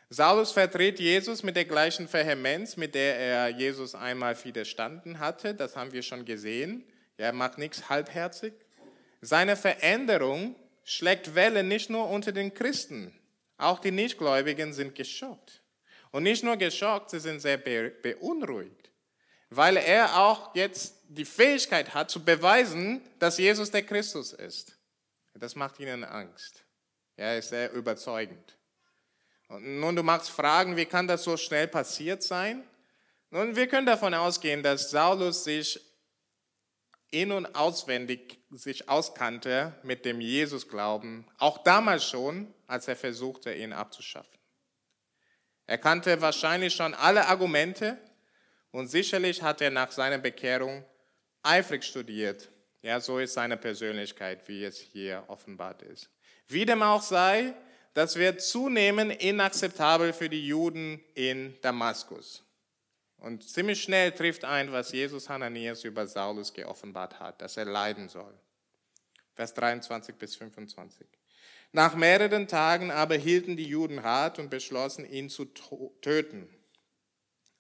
Saulus 0.09 0.53
vertritt 0.53 1.01
Jesus 1.01 1.43
mit 1.43 1.57
der 1.57 1.65
gleichen 1.65 2.11
Vehemenz, 2.11 2.77
mit 2.77 2.95
der 2.95 3.17
er 3.17 3.49
Jesus 3.49 3.95
einmal 3.95 4.43
widerstanden 4.45 5.19
hatte. 5.19 5.55
Das 5.55 5.75
haben 5.75 5.93
wir 5.93 6.03
schon 6.03 6.25
gesehen. 6.25 6.85
Er 7.17 7.33
macht 7.33 7.59
nichts 7.59 7.89
halbherzig. 7.89 8.53
Seine 9.21 9.57
Veränderung 9.57 10.55
schlägt 10.85 11.35
Wellen 11.35 11.69
nicht 11.69 11.91
nur 11.91 12.09
unter 12.09 12.33
den 12.33 12.53
Christen. 12.55 13.13
Auch 13.57 13.79
die 13.79 13.91
Nichtgläubigen 13.91 14.73
sind 14.73 14.95
geschockt. 14.95 15.63
Und 16.11 16.25
nicht 16.25 16.45
nur 16.45 16.57
geschockt, 16.57 17.11
sie 17.11 17.21
sind 17.21 17.41
sehr 17.41 17.57
beunruhigt, 17.57 18.91
weil 19.51 19.77
er 19.77 20.19
auch 20.19 20.55
jetzt 20.55 20.97
die 21.09 21.25
Fähigkeit 21.25 21.95
hat 21.95 22.11
zu 22.11 22.23
beweisen, 22.25 23.01
dass 23.19 23.39
Jesus 23.39 23.71
der 23.71 23.83
Christus 23.83 24.33
ist. 24.33 24.77
Das 25.35 25.57
macht 25.57 25.81
ihnen 25.81 26.05
Angst. 26.05 26.65
Er 27.17 27.39
ist 27.39 27.49
sehr 27.51 27.73
überzeugend. 27.73 28.57
Und 29.49 29.81
nun, 29.81 29.97
du 29.97 30.03
magst 30.03 30.31
fragen, 30.31 30.77
wie 30.77 30.87
kann 30.87 31.07
das 31.07 31.25
so 31.25 31.37
schnell 31.37 31.69
passiert 31.69 32.23
sein? 32.23 32.65
Nun, 33.31 33.57
wir 33.57 33.67
können 33.67 33.87
davon 33.87 34.13
ausgehen, 34.15 34.63
dass 34.63 34.91
Saulus 34.91 35.45
sich 35.45 35.81
in- 37.13 37.31
und 37.31 37.55
auswendig 37.55 38.41
sich 38.51 38.89
auskannte 38.89 39.75
mit 39.83 40.05
dem 40.05 40.21
Jesus-Glauben, 40.21 41.27
auch 41.39 41.59
damals 41.63 42.05
schon, 42.05 42.53
als 42.67 42.89
er 42.89 42.97
versuchte, 42.97 43.55
ihn 43.55 43.73
abzuschaffen. 43.73 44.39
Er 45.67 45.79
kannte 45.79 46.21
wahrscheinlich 46.21 46.75
schon 46.75 46.95
alle 46.95 47.29
Argumente 47.29 47.99
und 48.73 48.89
sicherlich 48.89 49.43
hat 49.43 49.61
er 49.61 49.71
nach 49.71 49.93
seiner 49.93 50.19
Bekehrung 50.19 50.85
eifrig 51.43 51.85
studiert. 51.85 52.51
Ja, 52.83 52.99
so 52.99 53.19
ist 53.19 53.35
seine 53.35 53.57
Persönlichkeit, 53.57 54.49
wie 54.49 54.65
es 54.65 54.79
hier 54.79 55.23
offenbart 55.29 55.83
ist. 55.83 56.11
Wie 56.49 56.67
dem 56.67 56.83
auch 56.83 57.03
sei, 57.03 57.55
das 57.95 58.17
wird 58.17 58.41
zunehmend 58.41 59.23
inakzeptabel 59.23 60.13
für 60.13 60.29
die 60.29 60.47
Juden 60.47 61.01
in 61.15 61.57
Damaskus. 61.61 62.43
Und 63.23 63.49
ziemlich 63.49 63.81
schnell 63.81 64.11
trifft 64.11 64.45
ein, 64.45 64.73
was 64.73 64.91
Jesus 64.91 65.29
Hananias 65.29 65.85
über 65.85 66.09
Saulus 66.09 66.53
geoffenbart 66.53 67.21
hat, 67.21 67.41
dass 67.41 67.57
er 67.57 67.67
leiden 67.67 68.09
soll. 68.09 68.35
Vers 69.35 69.55
23 69.55 70.17
bis 70.17 70.35
25. 70.35 71.07
Nach 71.71 71.95
mehreren 71.95 72.49
Tagen 72.49 72.91
aber 72.91 73.15
hielten 73.15 73.57
die 73.57 73.69
Juden 73.69 74.01
Rat 74.01 74.41
und 74.41 74.51
beschlossen, 74.51 75.09
ihn 75.09 75.31
zu 75.31 75.45
töten. 75.45 76.49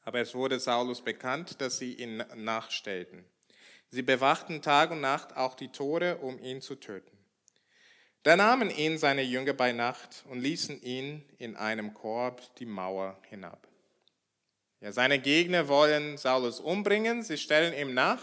Aber 0.02 0.18
es 0.18 0.34
wurde 0.34 0.58
Saulus 0.58 1.00
bekannt, 1.00 1.60
dass 1.60 1.78
sie 1.78 1.94
ihn 1.94 2.24
nachstellten. 2.34 3.24
Sie 3.88 4.02
bewachten 4.02 4.62
Tag 4.62 4.90
und 4.90 5.00
Nacht 5.00 5.36
auch 5.36 5.54
die 5.54 5.68
Tore, 5.68 6.16
um 6.16 6.40
ihn 6.40 6.60
zu 6.60 6.74
töten. 6.74 7.16
Da 8.24 8.34
nahmen 8.34 8.68
ihn 8.70 8.98
seine 8.98 9.22
Jünger 9.22 9.52
bei 9.52 9.70
Nacht 9.70 10.24
und 10.28 10.40
ließen 10.40 10.82
ihn 10.82 11.24
in 11.38 11.54
einem 11.54 11.94
Korb 11.94 12.56
die 12.56 12.66
Mauer 12.66 13.16
hinab. 13.28 13.71
Ja, 14.82 14.90
seine 14.90 15.20
Gegner 15.20 15.68
wollen 15.68 16.16
Saulus 16.18 16.58
umbringen, 16.58 17.22
sie 17.22 17.38
stellen 17.38 17.72
ihm 17.72 17.94
nach. 17.94 18.20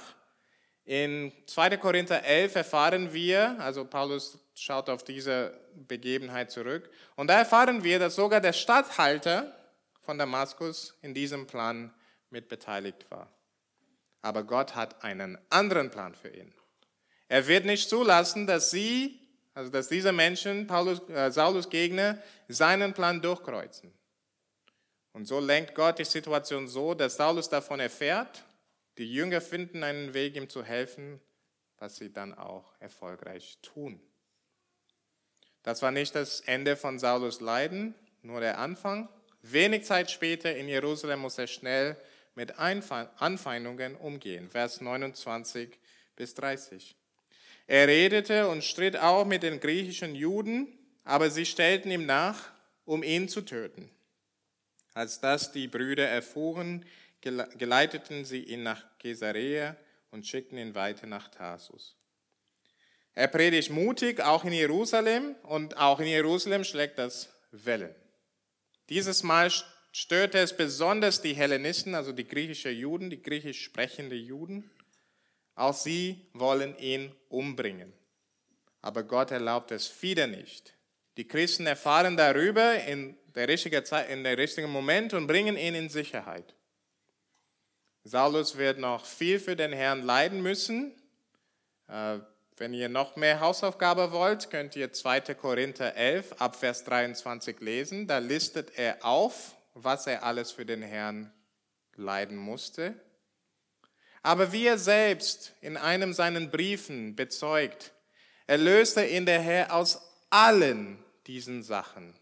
In 0.84 1.32
2. 1.46 1.78
Korinther 1.78 2.26
11 2.26 2.56
erfahren 2.56 3.14
wir, 3.14 3.56
also 3.62 3.86
Paulus 3.86 4.38
schaut 4.56 4.90
auf 4.90 5.06
diese 5.06 5.58
Begebenheit 5.88 6.52
zurück, 6.52 6.90
und 7.16 7.28
da 7.28 7.38
erfahren 7.40 7.86
wir, 7.86 7.98
dass 7.98 8.16
sogar 8.16 8.42
der 8.42 8.52
Statthalter 8.52 9.56
von 10.02 10.18
Damaskus 10.18 10.98
in 11.02 11.14
diesem 11.14 11.48
Plan 11.48 11.94
mitbeteiligt 12.30 13.10
war. 13.10 13.32
Aber 14.22 14.44
Gott 14.44 14.76
hat 14.76 15.02
einen 15.02 15.38
anderen 15.50 15.90
Plan 15.90 16.14
für 16.14 16.28
ihn. 16.28 16.54
Er 17.30 17.48
wird 17.48 17.64
nicht 17.64 17.88
zulassen, 17.88 18.48
dass 18.48 18.70
sie, 18.70 19.18
also 19.54 19.72
dass 19.72 19.88
diese 19.88 20.12
Menschen, 20.12 20.68
Paulus, 20.68 21.08
äh, 21.08 21.32
Saulus 21.32 21.70
Gegner, 21.70 22.22
seinen 22.50 22.94
Plan 22.94 23.22
durchkreuzen. 23.22 23.94
Und 25.20 25.26
so 25.26 25.42
lenkt 25.42 25.76
Gott 25.76 26.00
die 26.00 26.06
Situation 26.06 26.70
so, 26.70 26.94
dass 26.94 27.18
Saulus 27.18 27.50
davon 27.50 27.82
erfährt, 27.82 28.46
die 28.98 29.14
Jünger 29.14 29.42
finden 29.42 29.84
einen 29.84 30.14
Weg, 30.14 30.38
ihm 30.38 30.48
zu 30.48 30.64
helfen, 30.64 31.20
was 31.78 31.98
sie 31.98 32.14
dann 32.14 32.34
auch 32.34 32.72
erfolgreich 32.80 33.58
tun. 33.62 34.00
Das 35.62 35.82
war 35.82 35.92
nicht 35.92 36.16
das 36.16 36.40
Ende 36.40 36.78
von 36.78 37.00
Saulus 37.00 37.42
Leiden, 37.42 37.96
nur 38.22 38.40
der 38.40 38.60
Anfang. 38.60 39.10
Wenig 39.42 39.84
Zeit 39.84 40.10
später 40.10 40.56
in 40.56 40.70
Jerusalem 40.70 41.20
muss 41.20 41.38
er 41.38 41.48
schnell 41.48 41.98
mit 42.34 42.58
Anfeindungen 42.58 43.98
umgehen. 43.98 44.50
Vers 44.50 44.80
29 44.80 45.78
bis 46.16 46.34
30. 46.36 46.96
Er 47.68 47.90
redete 47.90 48.48
und 48.48 48.64
stritt 48.64 48.96
auch 48.96 49.26
mit 49.26 49.44
den 49.44 49.60
griechischen 49.60 50.16
Juden, 50.16 50.80
aber 51.04 51.30
sie 51.30 51.46
stellten 51.46 51.92
ihm 51.92 52.06
nach, 52.06 52.54
um 52.86 53.04
ihn 53.04 53.28
zu 53.28 53.42
töten. 53.42 53.92
Als 54.94 55.20
das 55.20 55.52
die 55.52 55.68
Brüder 55.68 56.08
erfuhren, 56.08 56.86
geleiteten 57.22 58.26
sie 58.26 58.44
ihn 58.44 58.64
nach 58.64 58.84
Caesarea 59.00 59.76
und 60.12 60.26
schickten 60.26 60.58
ihn 60.58 60.76
weiter 60.76 61.08
nach 61.08 61.28
Tarsus. 61.30 61.96
Er 63.14 63.28
predigt 63.28 63.70
mutig, 63.70 64.22
auch 64.22 64.46
in 64.46 64.54
Jerusalem, 64.54 65.36
und 65.44 65.78
auch 65.78 66.00
in 66.00 66.08
Jerusalem 66.08 66.64
schlägt 66.64 66.98
das 66.98 67.30
Wellen. 67.52 67.94
Dieses 68.90 69.24
Mal 69.24 69.52
störte 69.92 70.40
es 70.40 70.56
besonders 70.56 71.22
die 71.22 71.34
Hellenisten, 71.34 71.96
also 71.96 72.12
die 72.12 72.28
griechischen 72.28 72.76
Juden, 72.76 73.10
die 73.10 73.22
griechisch 73.22 73.64
sprechenden 73.64 74.20
Juden. 74.20 74.72
Auch 75.56 75.74
sie 75.74 76.28
wollen 76.34 76.78
ihn 76.78 77.14
umbringen. 77.28 77.92
Aber 78.82 79.04
Gott 79.04 79.32
erlaubt 79.32 79.72
es 79.72 80.02
wieder 80.02 80.28
nicht. 80.28 80.74
Die 81.20 81.28
Christen 81.28 81.68
erfahren 81.68 82.16
darüber 82.16 82.82
in 82.86 83.18
der 83.36 83.50
richtigen 83.50 83.84
Zeit, 83.84 84.10
in 84.10 84.24
der 84.24 84.38
richtigen 84.38 84.70
Moment 84.70 85.14
und 85.14 85.28
bringen 85.28 85.58
ihn 85.58 85.76
in 85.76 85.90
Sicherheit. 85.90 86.56
Saulus 88.06 88.58
wird 88.58 88.80
noch 88.80 89.04
viel 89.04 89.38
für 89.38 89.58
den 89.58 89.74
Herrn 89.74 90.04
leiden 90.04 90.42
müssen. 90.42 90.94
Äh, 91.90 92.20
wenn 92.56 92.74
ihr 92.74 92.88
noch 92.88 93.18
mehr 93.18 93.42
Hausaufgabe 93.42 94.14
wollt, 94.14 94.50
könnt 94.50 94.78
ihr 94.78 94.94
2. 94.94 95.36
Korinther 95.36 95.94
11 95.94 96.36
ab 96.40 96.56
Vers 96.56 96.86
23 96.86 97.60
lesen. 97.60 98.08
Da 98.08 98.20
listet 98.20 98.80
er 98.80 99.04
auf, 99.04 99.58
was 99.74 100.08
er 100.08 100.24
alles 100.24 100.54
für 100.54 100.66
den 100.66 100.82
Herrn 100.82 101.34
leiden 101.98 102.38
musste. 102.38 102.94
Aber 104.24 104.54
wie 104.54 104.68
er 104.68 104.78
selbst 104.78 105.54
in 105.60 105.76
einem 105.76 106.14
seiner 106.14 106.40
Briefen 106.48 107.18
bezeugt, 107.18 107.92
erlöste 108.48 109.06
ihn 109.06 109.26
der 109.26 109.42
Herr 109.42 109.76
aus 109.76 110.02
allen 110.30 111.04
diesen 111.30 111.62
Sachen. 111.62 112.16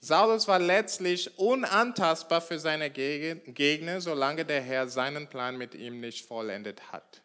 Saulus 0.00 0.48
war 0.48 0.58
letztlich 0.58 1.38
unantastbar 1.38 2.40
für 2.40 2.58
seine 2.58 2.90
Gegner, 2.90 4.00
solange 4.00 4.44
der 4.44 4.60
Herr 4.60 4.88
seinen 4.88 5.28
Plan 5.28 5.56
mit 5.56 5.76
ihm 5.76 6.00
nicht 6.00 6.26
vollendet 6.26 6.90
hat. 6.90 7.22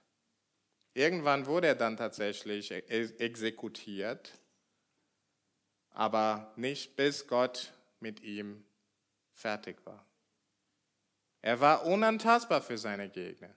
Irgendwann 0.93 1.47
wurde 1.47 1.67
er 1.67 1.75
dann 1.75 1.97
tatsächlich 1.97 2.71
exekutiert, 2.71 4.37
aber 5.89 6.53
nicht 6.55 6.95
bis 6.95 7.25
Gott 7.25 7.73
mit 7.99 8.21
ihm 8.21 8.63
fertig 9.33 9.83
war. 9.85 10.05
Er 11.41 11.59
war 11.61 11.85
unantastbar 11.87 12.61
für 12.61 12.77
seine 12.77 13.09
Gegner. 13.09 13.55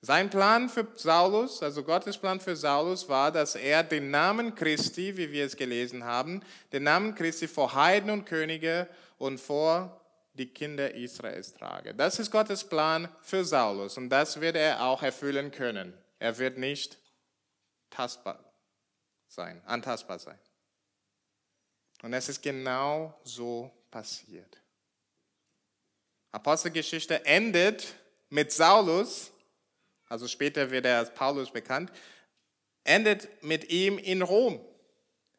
Sein 0.00 0.30
Plan 0.30 0.68
für 0.68 0.86
Saulus, 0.94 1.62
also 1.62 1.82
Gottes 1.82 2.18
Plan 2.18 2.38
für 2.38 2.54
Saulus 2.54 3.08
war, 3.08 3.32
dass 3.32 3.56
er 3.56 3.82
den 3.82 4.10
Namen 4.10 4.54
Christi, 4.54 5.16
wie 5.16 5.32
wir 5.32 5.44
es 5.44 5.56
gelesen 5.56 6.04
haben, 6.04 6.42
den 6.72 6.84
Namen 6.84 7.16
Christi 7.16 7.48
vor 7.48 7.74
Heiden 7.74 8.10
und 8.10 8.24
Könige 8.24 8.88
und 9.18 9.38
vor 9.40 10.00
die 10.34 10.46
Kinder 10.46 10.94
Israels 10.94 11.52
trage. 11.52 11.94
Das 11.94 12.20
ist 12.20 12.30
Gottes 12.30 12.62
Plan 12.62 13.08
für 13.22 13.44
Saulus 13.44 13.96
und 13.96 14.08
das 14.08 14.40
wird 14.40 14.54
er 14.54 14.84
auch 14.84 15.02
erfüllen 15.02 15.50
können. 15.50 15.92
Er 16.20 16.38
wird 16.38 16.58
nicht 16.58 16.96
tastbar 17.90 18.38
sein, 19.26 19.60
antastbar 19.66 20.20
sein. 20.20 20.38
Und 22.02 22.12
es 22.12 22.28
ist 22.28 22.40
genau 22.40 23.18
so 23.24 23.70
passiert. 23.90 24.62
Apostelgeschichte 26.30 27.24
endet 27.24 27.94
mit 28.28 28.52
Saulus, 28.52 29.32
also 30.08 30.28
später 30.28 30.70
wird 30.70 30.86
er 30.86 30.98
als 30.98 31.12
Paulus 31.14 31.50
bekannt, 31.50 31.92
endet 32.84 33.42
mit 33.42 33.70
ihm 33.70 33.98
in 33.98 34.22
Rom. 34.22 34.60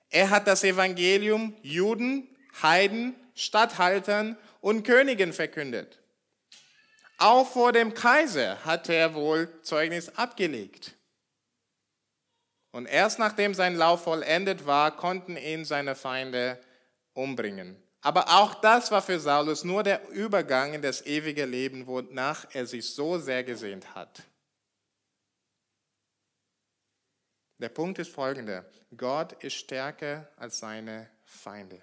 Er 0.09 0.29
hat 0.29 0.47
das 0.47 0.63
Evangelium 0.63 1.55
Juden, 1.61 2.27
Heiden, 2.61 3.15
Statthaltern 3.35 4.37
und 4.61 4.83
Königen 4.83 5.33
verkündet. 5.33 5.99
Auch 7.17 7.47
vor 7.47 7.73
dem 7.73 7.93
Kaiser 7.93 8.63
hat 8.63 8.89
er 8.89 9.13
wohl 9.13 9.49
Zeugnis 9.61 10.09
abgelegt. 10.15 10.95
Und 12.71 12.85
erst 12.85 13.19
nachdem 13.19 13.53
sein 13.53 13.75
Lauf 13.75 14.03
vollendet 14.03 14.65
war, 14.65 14.95
konnten 14.95 15.35
ihn 15.35 15.65
seine 15.65 15.95
Feinde 15.95 16.59
umbringen. 17.13 17.75
Aber 18.01 18.29
auch 18.29 18.55
das 18.55 18.91
war 18.91 19.01
für 19.01 19.19
Saulus 19.19 19.63
nur 19.63 19.83
der 19.83 20.07
Übergang 20.09 20.73
in 20.73 20.81
das 20.81 21.05
ewige 21.05 21.45
Leben, 21.45 21.87
wonach 21.87 22.45
er 22.53 22.65
sich 22.65 22.93
so 22.93 23.17
sehr 23.17 23.43
gesehnt 23.43 23.95
hat. 23.95 24.23
Der 27.59 27.69
Punkt 27.69 27.99
ist 27.99 28.11
folgender. 28.11 28.65
Gott 28.95 29.33
ist 29.43 29.55
stärker 29.55 30.29
als 30.37 30.59
seine 30.59 31.09
Feinde. 31.25 31.81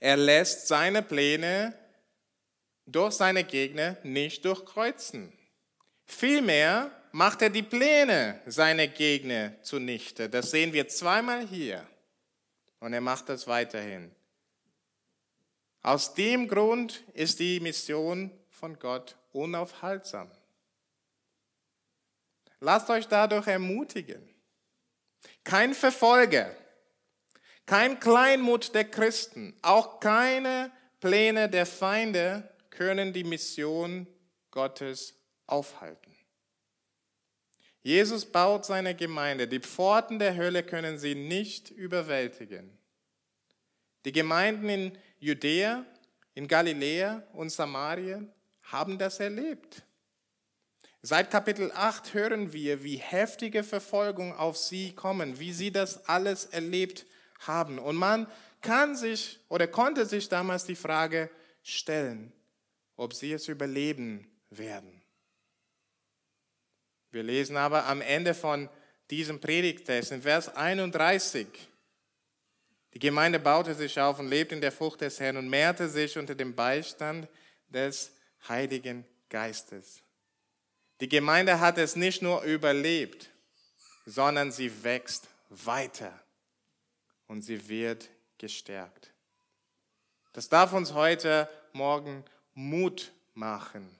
Er 0.00 0.16
lässt 0.16 0.68
seine 0.68 1.02
Pläne 1.02 1.74
durch 2.86 3.14
seine 3.14 3.44
Gegner 3.44 3.96
nicht 4.02 4.44
durchkreuzen. 4.44 5.32
Vielmehr 6.06 6.90
macht 7.12 7.42
er 7.42 7.50
die 7.50 7.62
Pläne 7.62 8.40
seiner 8.46 8.88
Gegner 8.88 9.62
zunichte. 9.62 10.28
Das 10.28 10.50
sehen 10.50 10.72
wir 10.72 10.88
zweimal 10.88 11.46
hier. 11.46 11.86
Und 12.80 12.94
er 12.94 13.00
macht 13.00 13.28
das 13.28 13.46
weiterhin. 13.46 14.10
Aus 15.82 16.14
dem 16.14 16.48
Grund 16.48 17.04
ist 17.12 17.38
die 17.38 17.60
Mission 17.60 18.30
von 18.50 18.78
Gott 18.78 19.16
unaufhaltsam. 19.32 20.30
Lasst 22.64 22.90
euch 22.90 23.08
dadurch 23.08 23.48
ermutigen. 23.48 24.22
Kein 25.42 25.74
Verfolger, 25.74 26.54
kein 27.66 27.98
Kleinmut 27.98 28.72
der 28.72 28.84
Christen, 28.84 29.58
auch 29.62 29.98
keine 29.98 30.70
Pläne 31.00 31.48
der 31.48 31.66
Feinde 31.66 32.48
können 32.70 33.12
die 33.12 33.24
Mission 33.24 34.06
Gottes 34.52 35.18
aufhalten. 35.48 36.14
Jesus 37.82 38.24
baut 38.24 38.64
seine 38.64 38.94
Gemeinde. 38.94 39.48
Die 39.48 39.58
Pforten 39.58 40.20
der 40.20 40.36
Hölle 40.36 40.62
können 40.62 40.98
sie 40.98 41.16
nicht 41.16 41.72
überwältigen. 41.72 42.78
Die 44.04 44.12
Gemeinden 44.12 44.68
in 44.68 44.98
Judäa, 45.18 45.84
in 46.34 46.46
Galiläa 46.46 47.24
und 47.32 47.50
Samarien 47.50 48.32
haben 48.62 48.98
das 48.98 49.18
erlebt. 49.18 49.82
Seit 51.04 51.32
Kapitel 51.32 51.72
8 51.72 52.14
hören 52.14 52.52
wir, 52.52 52.84
wie 52.84 52.96
heftige 52.96 53.64
Verfolgung 53.64 54.36
auf 54.36 54.56
sie 54.56 54.94
kommen, 54.94 55.40
wie 55.40 55.52
sie 55.52 55.72
das 55.72 56.08
alles 56.08 56.46
erlebt 56.46 57.06
haben. 57.40 57.80
Und 57.80 57.96
man 57.96 58.28
kann 58.60 58.94
sich 58.94 59.40
oder 59.48 59.66
konnte 59.66 60.06
sich 60.06 60.28
damals 60.28 60.64
die 60.64 60.76
Frage 60.76 61.28
stellen, 61.64 62.32
ob 62.96 63.14
sie 63.14 63.32
es 63.32 63.48
überleben 63.48 64.30
werden. 64.50 65.02
Wir 67.10 67.24
lesen 67.24 67.56
aber 67.56 67.86
am 67.86 68.00
Ende 68.00 68.32
von 68.32 68.68
diesem 69.10 69.40
Predigttext 69.40 70.12
in 70.12 70.22
Vers 70.22 70.54
31, 70.54 71.48
die 72.94 72.98
Gemeinde 72.98 73.40
baute 73.40 73.74
sich 73.74 73.98
auf 73.98 74.18
und 74.18 74.28
lebte 74.28 74.54
in 74.54 74.60
der 74.60 74.72
Frucht 74.72 75.00
des 75.00 75.18
Herrn 75.18 75.36
und 75.36 75.48
mehrte 75.48 75.88
sich 75.88 76.16
unter 76.16 76.34
dem 76.34 76.54
Beistand 76.54 77.26
des 77.68 78.12
Heiligen 78.48 79.04
Geistes. 79.28 80.02
Die 81.02 81.08
Gemeinde 81.08 81.58
hat 81.58 81.78
es 81.78 81.96
nicht 81.96 82.22
nur 82.22 82.42
überlebt, 82.42 83.28
sondern 84.06 84.52
sie 84.52 84.84
wächst 84.84 85.28
weiter 85.48 86.16
und 87.26 87.42
sie 87.42 87.68
wird 87.68 88.08
gestärkt. 88.38 89.12
Das 90.32 90.48
darf 90.48 90.72
uns 90.72 90.94
heute 90.94 91.48
Morgen 91.72 92.24
Mut 92.54 93.10
machen. 93.34 93.90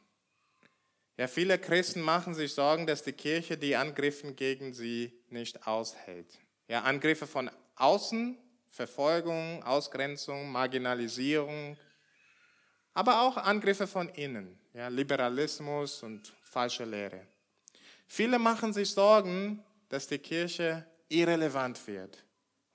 Ja, 1.16 1.26
viele 1.26 1.58
Christen 1.58 2.02
machen 2.02 2.34
sich 2.36 2.54
Sorgen, 2.54 2.86
dass 2.86 3.02
die 3.02 3.12
Kirche 3.12 3.58
die 3.58 3.74
Angriffe 3.74 4.32
gegen 4.34 4.72
sie 4.72 5.12
nicht 5.28 5.66
aushält. 5.66 6.38
Ja, 6.68 6.82
Angriffe 6.82 7.26
von 7.26 7.50
außen, 7.74 8.38
Verfolgung, 8.70 9.64
Ausgrenzung, 9.64 10.52
Marginalisierung, 10.52 11.76
aber 12.94 13.22
auch 13.22 13.38
Angriffe 13.38 13.88
von 13.88 14.08
innen, 14.10 14.56
ja, 14.72 14.86
Liberalismus 14.86 16.04
und 16.04 16.32
falsche 16.52 16.84
Lehre. 16.84 17.26
Viele 18.06 18.38
machen 18.38 18.74
sich 18.74 18.92
Sorgen, 18.92 19.64
dass 19.88 20.06
die 20.06 20.18
Kirche 20.18 20.86
irrelevant 21.08 21.86
wird 21.86 22.22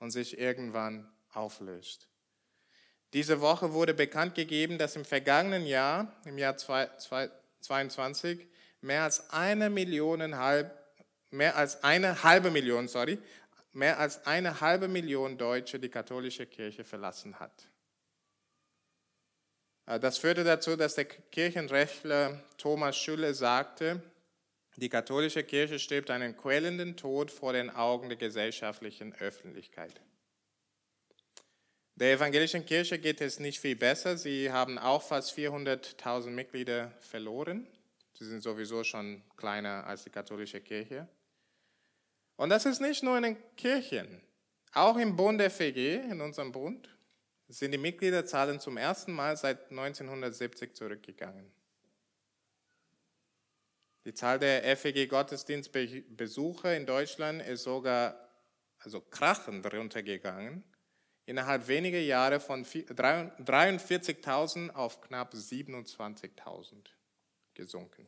und 0.00 0.10
sich 0.10 0.36
irgendwann 0.36 1.08
auflöst. 1.32 2.08
Diese 3.12 3.40
Woche 3.40 3.72
wurde 3.72 3.94
bekannt 3.94 4.34
gegeben, 4.34 4.78
dass 4.78 4.96
im 4.96 5.04
vergangenen 5.04 5.64
Jahr, 5.64 6.12
im 6.24 6.38
Jahr 6.38 6.56
2022, 6.56 8.48
mehr 8.80 9.04
als 9.04 9.30
eine 9.30 9.70
Million, 9.70 10.18
mehr 11.30 11.56
als 11.56 11.84
eine 11.84 12.22
halbe 12.24 12.50
Million, 12.50 12.88
sorry, 12.88 13.18
mehr 13.72 13.98
als 14.00 14.26
eine 14.26 14.60
halbe 14.60 14.88
Million 14.88 15.38
Deutsche 15.38 15.78
die 15.78 15.88
katholische 15.88 16.46
Kirche 16.46 16.82
verlassen 16.84 17.38
hat. 17.38 17.68
Äh, 19.88 19.98
das 19.98 20.18
führte 20.18 20.44
dazu, 20.44 20.76
dass 20.76 20.94
der 20.94 21.06
Kirchenrechtler 21.06 22.40
Thomas 22.58 22.96
Schülle 22.96 23.34
sagte, 23.34 24.02
die 24.76 24.88
katholische 24.88 25.42
Kirche 25.42 25.80
stirbt 25.80 26.10
einen 26.10 26.36
quälenden 26.36 26.96
Tod 26.96 27.32
vor 27.32 27.52
den 27.52 27.70
Augen 27.70 28.08
der 28.08 28.18
gesellschaftlichen 28.18 29.12
Öffentlichkeit. 29.14 29.92
Der 31.96 32.12
evangelischen 32.12 32.64
Kirche 32.64 33.00
geht 33.00 33.20
es 33.20 33.40
nicht 33.40 33.58
viel 33.58 33.74
besser. 33.74 34.16
Sie 34.16 34.52
haben 34.52 34.78
auch 34.78 35.02
fast 35.02 35.36
400.000 35.36 36.30
Mitglieder 36.30 36.92
verloren. 37.00 37.66
Sie 38.12 38.24
sind 38.24 38.40
sowieso 38.40 38.84
schon 38.84 39.20
kleiner 39.36 39.84
als 39.84 40.04
die 40.04 40.10
katholische 40.10 40.60
Kirche. 40.60 41.08
Und 42.36 42.50
das 42.50 42.66
ist 42.66 42.80
nicht 42.80 43.02
nur 43.02 43.16
in 43.16 43.24
den 43.24 43.36
Kirchen. 43.56 44.20
Auch 44.74 44.96
im 44.96 45.16
Bund 45.16 45.40
der 45.40 45.50
FG, 45.50 45.96
in 46.08 46.20
unserem 46.20 46.52
Bund, 46.52 46.88
sind 47.48 47.72
die 47.72 47.78
Mitgliederzahlen 47.78 48.60
zum 48.60 48.76
ersten 48.76 49.12
Mal 49.12 49.36
seit 49.36 49.70
1970 49.70 50.76
zurückgegangen. 50.76 51.50
Die 54.04 54.14
Zahl 54.14 54.38
der 54.38 54.76
FEG-Gottesdienstbesucher 54.76 56.76
in 56.76 56.86
Deutschland 56.86 57.42
ist 57.42 57.64
sogar 57.64 58.28
also 58.78 59.00
krachend 59.00 59.66
runtergegangen. 59.72 60.62
Innerhalb 61.26 61.66
weniger 61.68 61.98
Jahre 61.98 62.38
von 62.40 62.64
43.000 62.64 64.70
auf 64.70 65.02
knapp 65.02 65.34
27.000 65.34 66.86
gesunken. 67.54 68.06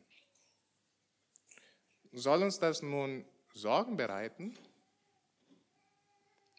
Soll 2.13 2.43
uns 2.43 2.59
das 2.59 2.81
nun 2.81 3.23
Sorgen 3.53 3.95
bereiten, 3.95 4.57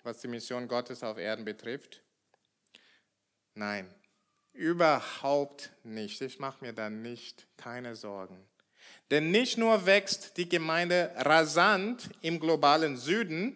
was 0.03 0.20
die 0.20 0.28
Mission 0.28 0.66
Gottes 0.68 1.03
auf 1.03 1.18
Erden 1.18 1.45
betrifft? 1.45 2.01
Nein, 3.55 3.92
überhaupt 4.53 5.70
nicht. 5.84 6.20
Ich 6.20 6.38
mache 6.38 6.64
mir 6.64 6.72
da 6.72 6.90
nicht 6.90 7.46
keine 7.57 7.96
Sorgen. 7.96 8.38
Denn 9.11 9.30
nicht 9.30 9.59
nur 9.59 9.84
wächst 9.86 10.36
die 10.36 10.48
Gemeinde 10.48 11.12
rasant 11.16 12.09
im 12.22 12.40
globalen 12.40 12.96
Süden, 12.96 13.55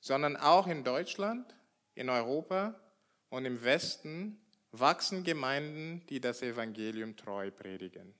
sondern 0.00 0.36
auch 0.36 0.66
in 0.66 0.84
Deutschland, 0.84 1.54
in 1.94 2.08
Europa 2.08 2.78
und 3.28 3.44
im 3.44 3.62
Westen 3.62 4.40
wachsen 4.72 5.24
Gemeinden, 5.24 6.06
die 6.08 6.20
das 6.20 6.42
Evangelium 6.42 7.16
treu 7.16 7.50
predigen. 7.50 8.14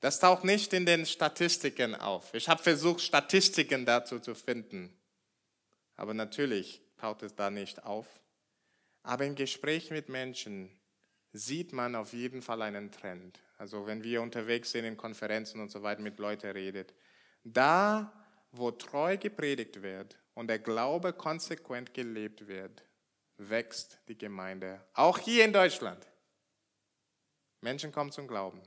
Das 0.00 0.20
taucht 0.20 0.44
nicht 0.44 0.72
in 0.72 0.86
den 0.86 1.06
Statistiken 1.06 1.94
auf. 1.94 2.32
Ich 2.34 2.48
habe 2.48 2.62
versucht, 2.62 3.00
Statistiken 3.00 3.86
dazu 3.86 4.20
zu 4.20 4.34
finden. 4.34 4.96
Aber 5.96 6.14
natürlich 6.14 6.82
taucht 6.98 7.22
es 7.22 7.34
da 7.34 7.50
nicht 7.50 7.82
auf. 7.84 8.06
Aber 9.04 9.24
im 9.24 9.36
Gespräch 9.36 9.90
mit 9.90 10.08
Menschen 10.08 10.70
sieht 11.32 11.72
man 11.72 11.94
auf 11.94 12.12
jeden 12.12 12.42
Fall 12.42 12.62
einen 12.62 12.90
Trend. 12.90 13.38
Also 13.58 13.86
wenn 13.86 14.02
wir 14.02 14.22
unterwegs 14.22 14.72
sind 14.72 14.84
in 14.84 14.96
Konferenzen 14.96 15.60
und 15.60 15.70
so 15.70 15.82
weiter 15.82 16.00
mit 16.02 16.18
Leuten 16.18 16.50
redet, 16.50 16.94
da 17.44 18.12
wo 18.50 18.70
treu 18.70 19.16
gepredigt 19.18 19.82
wird 19.82 20.16
und 20.34 20.48
der 20.48 20.58
Glaube 20.58 21.12
konsequent 21.12 21.92
gelebt 21.92 22.46
wird, 22.46 22.84
wächst 23.36 23.98
die 24.08 24.16
Gemeinde. 24.16 24.80
Auch 24.94 25.18
hier 25.18 25.44
in 25.44 25.52
Deutschland. 25.52 26.06
Menschen 27.60 27.92
kommen 27.92 28.12
zum 28.12 28.28
Glauben. 28.28 28.62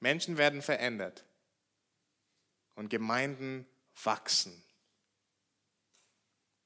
Menschen 0.00 0.38
werden 0.38 0.62
verändert 0.62 1.24
und 2.74 2.88
Gemeinden 2.88 3.66
wachsen. 4.02 4.64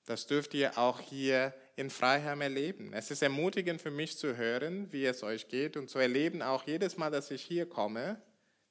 Das 0.04 0.26
dürft 0.26 0.54
ihr 0.54 0.78
auch 0.78 1.00
hier 1.00 1.54
in 1.76 1.90
Freiheim 1.90 2.40
erleben. 2.40 2.92
Es 2.92 3.10
ist 3.10 3.22
ermutigend 3.22 3.80
für 3.80 3.90
mich 3.90 4.18
zu 4.18 4.36
hören, 4.36 4.92
wie 4.92 5.06
es 5.06 5.22
euch 5.22 5.48
geht 5.48 5.76
und 5.76 5.88
zu 5.88 5.98
erleben, 5.98 6.42
auch 6.42 6.66
jedes 6.66 6.96
Mal, 6.96 7.10
dass 7.10 7.30
ich 7.30 7.42
hier 7.42 7.68
komme, 7.68 8.20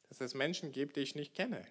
dass 0.10 0.22
es 0.22 0.34
Menschen 0.34 0.72
gibt, 0.72 0.96
die 0.96 1.02
ich 1.02 1.16
nicht 1.16 1.34
kenne. 1.34 1.66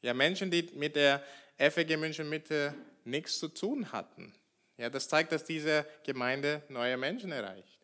Ja, 0.00 0.14
Menschen, 0.14 0.50
die 0.50 0.68
mit 0.74 0.96
der 0.96 1.22
FEG 1.58 1.96
München 1.98 2.28
Mitte 2.28 2.74
nichts 3.04 3.38
zu 3.38 3.48
tun 3.48 3.92
hatten. 3.92 4.34
Ja, 4.76 4.90
das 4.90 5.08
zeigt, 5.08 5.32
dass 5.32 5.44
diese 5.44 5.86
Gemeinde 6.04 6.62
neue 6.68 6.96
Menschen 6.96 7.30
erreicht. 7.30 7.78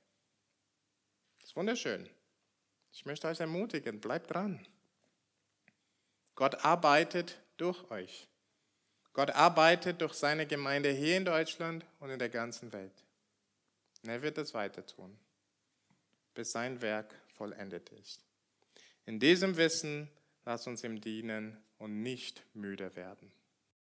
Das 1.41 1.51
ist 1.51 1.57
wunderschön. 1.57 2.09
Ich 2.93 3.07
möchte 3.07 3.29
euch 3.29 3.39
ermutigen, 3.39 4.01
bleibt 4.01 4.33
dran. 4.33 4.67
Gott 6.35 6.65
arbeitet 6.65 7.41
durch 7.57 7.91
euch. 7.91 8.29
Gott 9.19 9.31
arbeitet 9.31 10.01
durch 10.01 10.15
seine 10.15 10.47
Gemeinde 10.47 10.93
hier 10.93 11.17
in 11.17 11.25
Deutschland 11.25 11.85
und 11.99 12.09
in 12.11 12.21
der 12.21 12.29
ganzen 12.29 12.73
Welt. 12.73 13.05
Und 14.05 14.11
er 14.11 14.23
wird 14.23 14.39
es 14.39 14.55
weiter 14.55 14.87
tun, 14.87 15.19
bis 16.35 16.53
sein 16.53 16.81
Werk 16.83 17.13
vollendet 17.35 17.89
ist. 17.89 18.25
In 19.07 19.19
diesem 19.19 19.57
Wissen 19.57 20.09
lasst 20.45 20.69
uns 20.69 20.85
ihm 20.85 21.01
dienen 21.01 21.61
und 21.79 22.01
nicht 22.01 22.45
müde 22.55 22.95
werden. 22.95 23.33